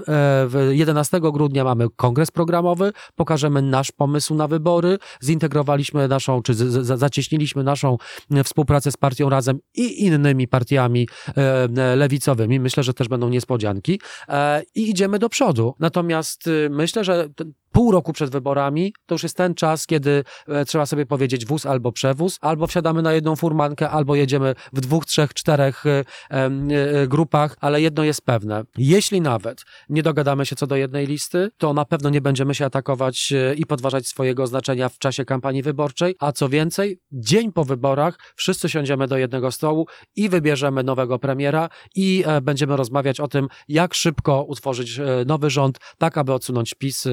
11 0.71 1.19
grudnia 1.19 1.63
mamy 1.63 1.88
kongres 1.95 2.32
programowy, 2.32 2.91
pokażemy 3.15 3.62
nasz 3.62 3.91
pomysł 3.91 4.36
na 4.36 4.47
wybory, 4.47 4.97
zintegrowaliśmy 5.23 6.08
naszą, 6.08 6.41
czy 6.41 6.54
zacieśniliśmy 6.84 7.63
naszą 7.63 7.97
współpracę 8.43 8.91
z 8.91 8.97
partią 8.97 9.30
Razem 9.30 9.60
i 9.76 10.06
innymi 10.06 10.47
partiami 10.47 11.08
e, 11.36 11.95
lewicowymi. 11.95 12.60
Myślę, 12.60 12.84
że 12.84 12.93
też 12.93 13.08
będą 13.08 13.30
niespodzianki 13.30 13.99
e, 14.30 14.62
i 14.76 14.89
idziemy 14.89 15.19
do 15.19 15.30
przodu. 15.30 15.76
Natomiast 15.80 16.49
myślę, 16.71 17.03
że 17.03 17.29
pół 17.73 17.91
roku 17.91 18.13
przed 18.13 18.29
wyborami, 18.29 18.93
to 19.05 19.15
już 19.15 19.23
jest 19.23 19.38
ten 19.38 19.55
czas, 19.55 19.88
kiedy 19.88 20.23
e, 20.47 20.65
trzeba 20.65 20.86
sobie 20.86 21.05
powiedzieć 21.05 21.45
wóz 21.45 21.65
albo 21.65 21.91
przewóz, 21.91 22.38
albo 22.41 22.67
wsiadamy 22.67 23.01
na 23.01 23.13
jedną 23.13 23.36
furmankę, 23.36 23.89
albo 23.89 24.15
jedziemy 24.15 24.55
w 24.73 24.81
dwóch, 24.81 25.05
trzech, 25.05 25.33
czterech 25.33 25.86
e, 25.86 26.03
e, 26.31 27.07
grupach, 27.07 27.55
ale 27.62 27.81
jedno 27.81 28.03
jest 28.03 28.21
pewne. 28.21 28.63
Jeśli 28.77 29.21
nawet 29.21 29.63
nie 29.89 30.03
dogadamy 30.03 30.45
się 30.45 30.55
co 30.55 30.67
do 30.67 30.75
jednej 30.75 31.07
listy, 31.07 31.49
to 31.57 31.73
na 31.73 31.86
pewno 31.86 32.09
nie 32.09 32.21
będziemy 32.21 32.55
się 32.55 32.65
atakować 32.65 33.33
i 33.55 33.65
podważać 33.65 34.07
swojego 34.07 34.47
znaczenia 34.47 34.89
w 34.89 34.97
czasie 34.97 35.25
kampanii 35.25 35.62
wyborczej, 35.62 36.15
a 36.19 36.31
co 36.31 36.49
więcej, 36.49 36.99
dzień 37.12 37.51
po 37.51 37.65
wyborach 37.65 38.17
wszyscy 38.36 38.69
siądziemy 38.69 39.07
do 39.07 39.17
jednego 39.17 39.51
stołu 39.51 39.88
i 40.15 40.29
wybierzemy 40.29 40.83
nowego 40.83 41.19
premiera 41.19 41.69
i 41.95 42.23
będziemy 42.41 42.77
rozmawiać 42.77 43.19
o 43.19 43.27
tym, 43.27 43.47
jak 43.67 43.93
szybko 43.93 44.43
utworzyć 44.43 44.99
nowy 45.25 45.49
rząd, 45.49 45.79
tak 45.97 46.17
aby 46.17 46.33
odsunąć 46.33 46.73
PiS 46.73 47.07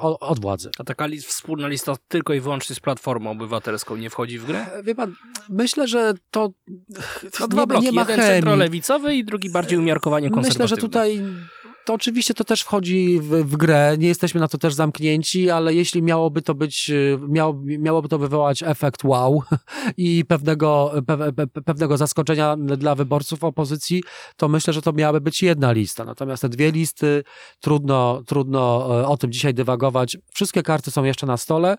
od 0.00 0.40
władzy. 0.40 0.70
A 0.78 0.84
taka 0.84 1.06
list, 1.06 1.26
wspólna 1.26 1.68
lista 1.68 1.96
tylko 2.08 2.34
i 2.34 2.40
wyłącznie 2.40 2.76
z 2.76 2.80
Platformą 2.80 3.30
Obywatelską 3.30 3.96
nie 3.96 4.10
wchodzi 4.10 4.38
w 4.38 4.46
grę? 4.46 4.66
Wie 4.84 4.94
pan, 4.94 5.14
myślę, 5.48 5.88
że 5.88 6.14
to, 6.30 6.50
to 7.38 7.48
dwa 7.48 7.66
bloki, 7.66 7.84
nie 7.84 7.92
ma 7.92 8.00
jeden 8.00 8.20
centrolewicowy 8.20 9.14
i 9.14 9.24
drugi 9.24 9.50
bardziej 9.50 9.78
umiarkowanie 9.78 10.30
konserwatywny. 10.30 10.64
Myślę, 10.64 10.76
że 10.76 10.82
tutaj 10.82 11.22
to 11.84 11.94
oczywiście 11.94 12.34
to 12.34 12.44
też 12.44 12.62
wchodzi 12.62 13.20
w, 13.20 13.28
w, 13.28 13.56
grę, 13.56 13.96
nie 13.98 14.08
jesteśmy 14.08 14.40
na 14.40 14.48
to 14.48 14.58
też 14.58 14.74
zamknięci, 14.74 15.50
ale 15.50 15.74
jeśli 15.74 16.02
miałoby 16.02 16.42
to 16.42 16.54
być, 16.54 16.90
miało, 17.28 17.60
miałoby 17.64 18.08
to 18.08 18.18
wywołać 18.18 18.62
efekt 18.62 19.04
wow 19.04 19.42
i 19.96 20.24
pewnego, 20.24 20.92
pe, 21.06 21.32
pe, 21.32 21.46
pewnego 21.46 21.96
zaskoczenia 21.96 22.56
dla 22.56 22.94
wyborców 22.94 23.44
opozycji, 23.44 24.02
to 24.36 24.48
myślę, 24.48 24.72
że 24.72 24.82
to 24.82 24.92
miałaby 24.92 25.20
być 25.20 25.42
jedna 25.42 25.72
lista. 25.72 26.04
Natomiast 26.04 26.42
te 26.42 26.48
dwie 26.48 26.72
listy, 26.72 27.22
trudno, 27.60 28.22
trudno 28.26 28.88
e, 29.00 29.06
o 29.06 29.16
tym 29.16 29.32
dzisiaj 29.32 29.54
dywagować. 29.54 30.16
Wszystkie 30.34 30.62
karty 30.62 30.90
są 30.90 31.04
jeszcze 31.04 31.26
na 31.26 31.36
stole. 31.36 31.76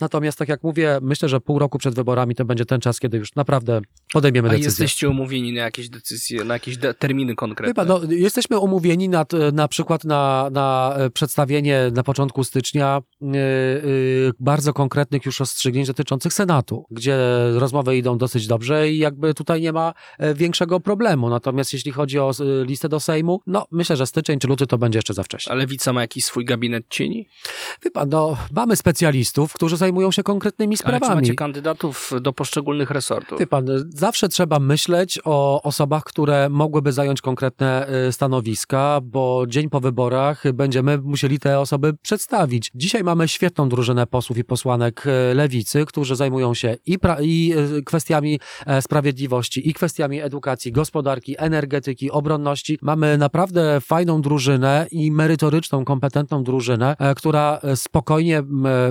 Natomiast, 0.00 0.38
tak 0.38 0.48
jak 0.48 0.62
mówię, 0.62 0.98
myślę, 1.02 1.28
że 1.28 1.40
pół 1.40 1.58
roku 1.58 1.78
przed 1.78 1.94
wyborami 1.94 2.34
to 2.34 2.44
będzie 2.44 2.66
ten 2.66 2.80
czas, 2.80 3.00
kiedy 3.00 3.18
już 3.18 3.34
naprawdę 3.34 3.80
podejmiemy 4.12 4.48
decyzję. 4.48 4.66
A 4.66 4.70
jesteście 4.70 5.08
umówieni 5.08 5.52
na 5.52 5.60
jakieś 5.60 5.88
decyzje, 5.88 6.44
na 6.44 6.54
jakieś 6.54 6.78
terminy 6.98 7.34
konkretne? 7.34 7.70
Chyba, 7.70 7.84
no, 7.84 8.12
jesteśmy 8.12 8.58
umówieni 8.58 9.08
na, 9.08 9.26
na 9.52 9.68
przykład 9.68 10.04
na, 10.04 10.50
na 10.52 10.94
e, 10.98 11.10
przedstawienie 11.10 11.80
na 11.92 12.02
początku 12.02 12.44
stycznia 12.44 13.02
yy, 13.20 13.28
yy, 13.36 14.32
bardzo 14.40 14.72
konkretnych 14.72 15.26
już 15.26 15.40
rozstrzygnięć 15.40 15.88
dotyczących 15.88 16.32
Senatu, 16.32 16.84
gdzie 16.90 17.18
rozmowy 17.54 17.96
idą 17.96 18.18
dosyć 18.18 18.46
dobrze 18.46 18.90
i 18.90 18.98
jakby 18.98 19.34
tutaj 19.34 19.60
nie 19.60 19.72
ma 19.72 19.92
większego 20.34 20.80
problemu. 20.80 21.30
Natomiast 21.30 21.72
jeśli 21.72 21.92
chodzi 21.92 22.18
o 22.18 22.32
listę 22.62 22.88
do 22.88 23.00
Sejmu, 23.00 23.40
no 23.46 23.66
myślę, 23.70 23.96
że 23.96 24.06
styczeń 24.06 24.38
czy 24.38 24.48
luty 24.48 24.66
to 24.66 24.78
będzie 24.78 24.98
jeszcze 24.98 25.14
za 25.14 25.22
wcześnie. 25.22 25.52
Ale 25.52 25.58
Lewica 25.58 25.92
ma 25.92 26.00
jakiś 26.00 26.24
swój 26.24 26.44
gabinet 26.44 26.84
cieni? 26.90 27.28
Chyba, 27.82 28.06
no 28.06 28.36
mamy 28.52 28.76
specjalistów, 28.76 29.52
którzy 29.52 29.76
zajmują 29.86 30.10
się 30.10 30.22
konkretnymi 30.22 30.70
Ale 30.70 30.76
czy 30.76 30.96
sprawami. 30.96 31.20
macie 31.20 31.34
kandydatów 31.34 32.12
do 32.20 32.32
poszczególnych 32.32 32.90
resortów? 32.90 33.38
Ty 33.38 33.46
pan, 33.46 33.66
zawsze 33.88 34.28
trzeba 34.28 34.58
myśleć 34.58 35.18
o 35.24 35.62
osobach, 35.62 36.04
które 36.04 36.48
mogłyby 36.48 36.92
zająć 36.92 37.20
konkretne 37.20 37.88
y, 38.08 38.12
stanowiska, 38.12 39.00
bo 39.02 39.44
dzień 39.48 39.70
po 39.70 39.80
wyborach 39.80 40.52
będziemy 40.52 40.98
musieli 40.98 41.38
te 41.38 41.60
osoby 41.60 41.94
przedstawić. 42.02 42.70
Dzisiaj 42.74 43.04
mamy 43.04 43.28
świetną 43.28 43.68
drużynę 43.68 44.06
posłów 44.06 44.38
i 44.38 44.44
posłanek 44.44 45.06
y, 45.06 45.34
lewicy, 45.34 45.86
którzy 45.86 46.16
zajmują 46.16 46.54
się 46.54 46.76
i, 46.86 46.98
i 47.20 47.54
y, 47.78 47.82
kwestiami 47.82 48.40
e, 48.66 48.82
sprawiedliwości, 48.82 49.68
i 49.68 49.74
kwestiami 49.74 50.20
edukacji, 50.20 50.72
gospodarki, 50.72 51.34
energetyki, 51.38 52.10
obronności. 52.10 52.78
Mamy 52.82 53.18
naprawdę 53.18 53.80
fajną 53.80 54.20
drużynę 54.20 54.86
i 54.90 55.12
merytoryczną, 55.12 55.84
kompetentną 55.84 56.44
drużynę, 56.44 56.96
e, 56.98 57.14
która 57.14 57.58
e, 57.62 57.76
spokojnie 57.76 58.42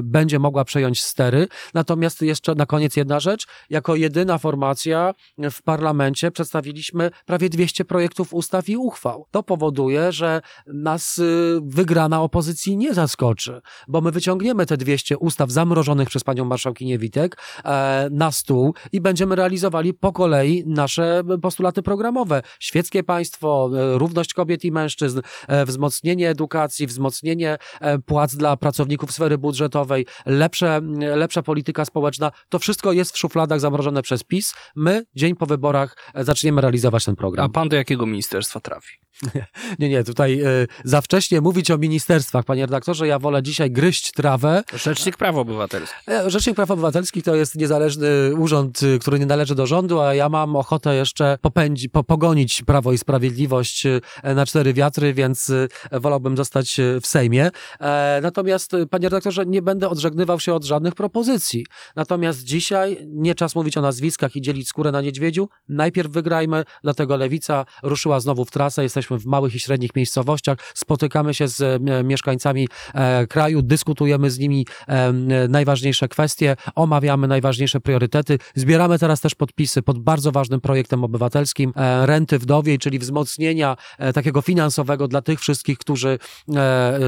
będzie 0.03 0.39
mogła 0.39 0.65
przejąć 0.65 0.84
stery. 0.93 1.47
Natomiast 1.73 2.21
jeszcze 2.21 2.55
na 2.55 2.65
koniec 2.65 2.95
jedna 2.95 3.19
rzecz. 3.19 3.47
Jako 3.69 3.95
jedyna 3.95 4.37
formacja 4.37 5.13
w 5.51 5.61
parlamencie 5.61 6.31
przedstawiliśmy 6.31 7.11
prawie 7.25 7.49
200 7.49 7.85
projektów 7.85 8.33
ustaw 8.33 8.69
i 8.69 8.77
uchwał. 8.77 9.25
To 9.31 9.43
powoduje, 9.43 10.11
że 10.11 10.41
nas 10.67 11.17
y, 11.17 11.59
wygrana 11.63 12.21
opozycji 12.21 12.77
nie 12.77 12.93
zaskoczy, 12.93 13.61
bo 13.87 14.01
my 14.01 14.11
wyciągniemy 14.11 14.65
te 14.65 14.77
200 14.77 15.17
ustaw 15.17 15.51
zamrożonych 15.51 16.09
przez 16.09 16.23
panią 16.23 16.45
marszałkinię 16.45 16.97
Witek 16.97 17.37
e, 17.65 18.07
na 18.11 18.31
stół 18.31 18.73
i 18.91 19.01
będziemy 19.01 19.35
realizowali 19.35 19.93
po 19.93 20.11
kolei 20.13 20.63
nasze 20.67 21.21
postulaty 21.41 21.81
programowe. 21.81 22.41
Świeckie 22.59 23.03
państwo, 23.03 23.69
e, 23.73 23.97
równość 23.97 24.33
kobiet 24.33 24.65
i 24.65 24.71
mężczyzn, 24.71 25.21
e, 25.47 25.65
wzmocnienie 25.65 26.29
edukacji, 26.29 26.87
wzmocnienie 26.87 27.57
płac 28.05 28.35
dla 28.35 28.57
pracowników 28.57 29.11
sfery 29.11 29.37
budżetowej, 29.37 30.05
lepsze, 30.25 30.74
lepsza 31.15 31.43
polityka 31.43 31.85
społeczna. 31.85 32.31
To 32.49 32.59
wszystko 32.59 32.91
jest 32.91 33.13
w 33.13 33.17
szufladach 33.17 33.59
zamrożone 33.59 34.01
przez 34.01 34.23
PiS. 34.23 34.53
My 34.75 35.03
dzień 35.15 35.35
po 35.35 35.45
wyborach 35.45 35.97
zaczniemy 36.15 36.61
realizować 36.61 37.05
ten 37.05 37.13
A 37.13 37.17
program. 37.17 37.51
pan 37.51 37.69
do 37.69 37.75
jakiego 37.75 38.05
ministerstwa 38.05 38.59
trafi? 38.59 39.04
Nie, 39.79 39.89
nie, 39.89 40.03
tutaj 40.03 40.41
e, 40.41 40.45
za 40.83 41.01
wcześnie 41.01 41.41
mówić 41.41 41.71
o 41.71 41.77
ministerstwach, 41.77 42.45
panie 42.45 42.65
redaktorze. 42.65 43.07
Ja 43.07 43.19
wolę 43.19 43.43
dzisiaj 43.43 43.71
gryźć 43.71 44.11
trawę. 44.11 44.63
Rzecznik 44.73 45.17
Praw 45.17 45.35
Obywatelskich. 45.35 46.09
E, 46.09 46.29
Rzecznik 46.29 46.55
Praw 46.55 46.71
Obywatelskich 46.71 47.23
to 47.23 47.35
jest 47.35 47.55
niezależny 47.55 48.07
urząd, 48.37 48.83
y, 48.83 48.99
który 48.99 49.19
nie 49.19 49.25
należy 49.25 49.55
do 49.55 49.67
rządu, 49.67 49.99
a 49.99 50.13
ja 50.13 50.29
mam 50.29 50.55
ochotę 50.55 50.95
jeszcze 50.95 51.37
popędzi, 51.41 51.89
po, 51.89 52.03
pogonić 52.03 52.63
Prawo 52.63 52.93
i 52.93 52.97
Sprawiedliwość 52.97 53.85
y, 53.85 54.01
na 54.23 54.45
cztery 54.45 54.73
wiatry, 54.73 55.13
więc 55.13 55.49
y, 55.49 55.67
wolałbym 55.91 56.37
zostać 56.37 56.79
y, 56.79 57.01
w 57.01 57.07
Sejmie. 57.07 57.49
E, 57.79 58.19
Natomiast, 58.21 58.73
y, 58.73 58.87
panie 58.87 59.09
redaktorze, 59.09 59.45
nie 59.45 59.61
będę 59.61 59.89
odżegnywał 59.89 60.39
się 60.39 60.53
od 60.53 60.63
żadnych 60.63 60.95
propozycji. 60.95 61.65
Natomiast 61.95 62.43
dzisiaj 62.43 62.97
nie 63.07 63.35
czas 63.35 63.55
mówić 63.55 63.77
o 63.77 63.81
nazwiskach 63.81 64.35
i 64.35 64.41
dzielić 64.41 64.67
skórę 64.67 64.91
na 64.91 65.01
niedźwiedziu. 65.01 65.49
Najpierw 65.69 66.11
wygrajmy, 66.11 66.63
dlatego 66.83 67.17
Lewica 67.17 67.65
ruszyła 67.83 68.19
znowu 68.19 68.45
w 68.45 68.51
trasę. 68.51 68.83
Jesteśmy 68.83 69.04
w 69.09 69.25
małych 69.25 69.55
i 69.55 69.59
średnich 69.59 69.95
miejscowościach, 69.95 70.57
spotykamy 70.73 71.33
się 71.33 71.47
z 71.47 71.61
e, 71.61 72.03
mieszkańcami 72.03 72.67
e, 72.93 73.27
kraju, 73.27 73.61
dyskutujemy 73.61 74.29
z 74.29 74.39
nimi 74.39 74.67
e, 74.87 75.13
najważniejsze 75.49 76.07
kwestie, 76.07 76.55
omawiamy 76.75 77.27
najważniejsze 77.27 77.79
priorytety. 77.79 78.39
Zbieramy 78.55 78.99
teraz 78.99 79.21
też 79.21 79.35
podpisy 79.35 79.81
pod 79.81 79.99
bardzo 79.99 80.31
ważnym 80.31 80.61
projektem 80.61 81.03
obywatelskim 81.03 81.73
renty 82.01 82.39
wdowiej, 82.39 82.79
czyli 82.79 82.99
wzmocnienia 82.99 83.77
takiego 84.13 84.41
finansowego 84.41 85.07
dla 85.07 85.21
tych 85.21 85.39
wszystkich, 85.39 85.77
którzy, 85.77 86.19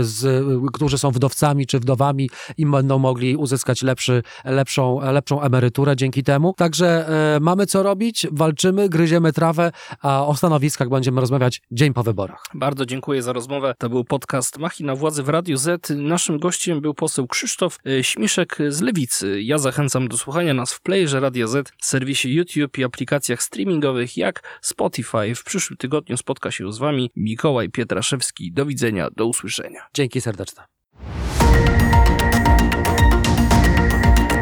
z, 0.01 0.45
którzy 0.73 0.97
są 0.97 1.11
wdowcami 1.11 1.67
czy 1.67 1.79
wdowami 1.79 2.29
i 2.57 2.65
będą 2.65 2.99
mogli 2.99 3.35
uzyskać 3.35 3.81
lepszy, 3.81 4.23
lepszą, 4.45 4.99
lepszą 5.11 5.41
emeryturę 5.41 5.95
dzięki 5.95 6.23
temu. 6.23 6.53
Także 6.57 7.09
mamy 7.41 7.65
co 7.65 7.83
robić, 7.83 8.27
walczymy, 8.31 8.89
gryziemy 8.89 9.33
trawę, 9.33 9.71
a 10.01 10.27
o 10.27 10.35
stanowiskach 10.35 10.89
będziemy 10.89 11.21
rozmawiać 11.21 11.61
dzień 11.71 11.86
po 11.93 12.03
wyborach. 12.03 12.43
Bardzo 12.53 12.85
dziękuję 12.85 13.21
za 13.21 13.33
rozmowę. 13.33 13.75
To 13.77 13.89
był 13.89 14.03
podcast 14.03 14.57
Machina 14.57 14.95
Władzy 14.95 15.23
w 15.23 15.29
Radiu 15.29 15.57
Z. 15.57 15.89
Naszym 15.89 16.39
gościem 16.39 16.81
był 16.81 16.93
poseł 16.93 17.27
Krzysztof 17.27 17.79
e, 17.85 18.03
Śmiszek 18.03 18.57
z 18.69 18.81
Lewicy. 18.81 19.41
Ja 19.41 19.57
zachęcam 19.57 20.07
do 20.07 20.17
słuchania 20.17 20.53
nas 20.53 20.73
w 20.73 20.81
playerze 20.81 21.19
Radio 21.19 21.47
Z, 21.47 21.73
serwisie 21.81 22.35
YouTube 22.35 22.77
i 22.77 22.83
aplikacjach 22.83 23.43
streamingowych 23.43 24.17
jak 24.17 24.59
Spotify. 24.61 25.35
W 25.35 25.43
przyszłym 25.43 25.77
tygodniu 25.77 26.17
spotka 26.17 26.51
się 26.51 26.73
z 26.73 26.77
Wami 26.77 27.11
Mikołaj 27.15 27.69
Pietraszewski. 27.69 28.51
Do 28.51 28.65
widzenia, 28.65 29.07
do 29.15 29.25
usłyszenia. 29.25 29.81
Dzięki 29.93 30.21
serdeczne. 30.21 30.63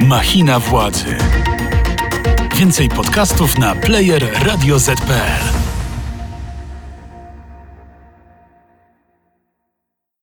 Machina 0.01 0.59
władzy. 0.59 1.15
Więcej 2.55 2.89
podcastów 2.89 3.57
na 3.59 3.75
player 3.75 4.23
radioz.pl. 4.45 5.64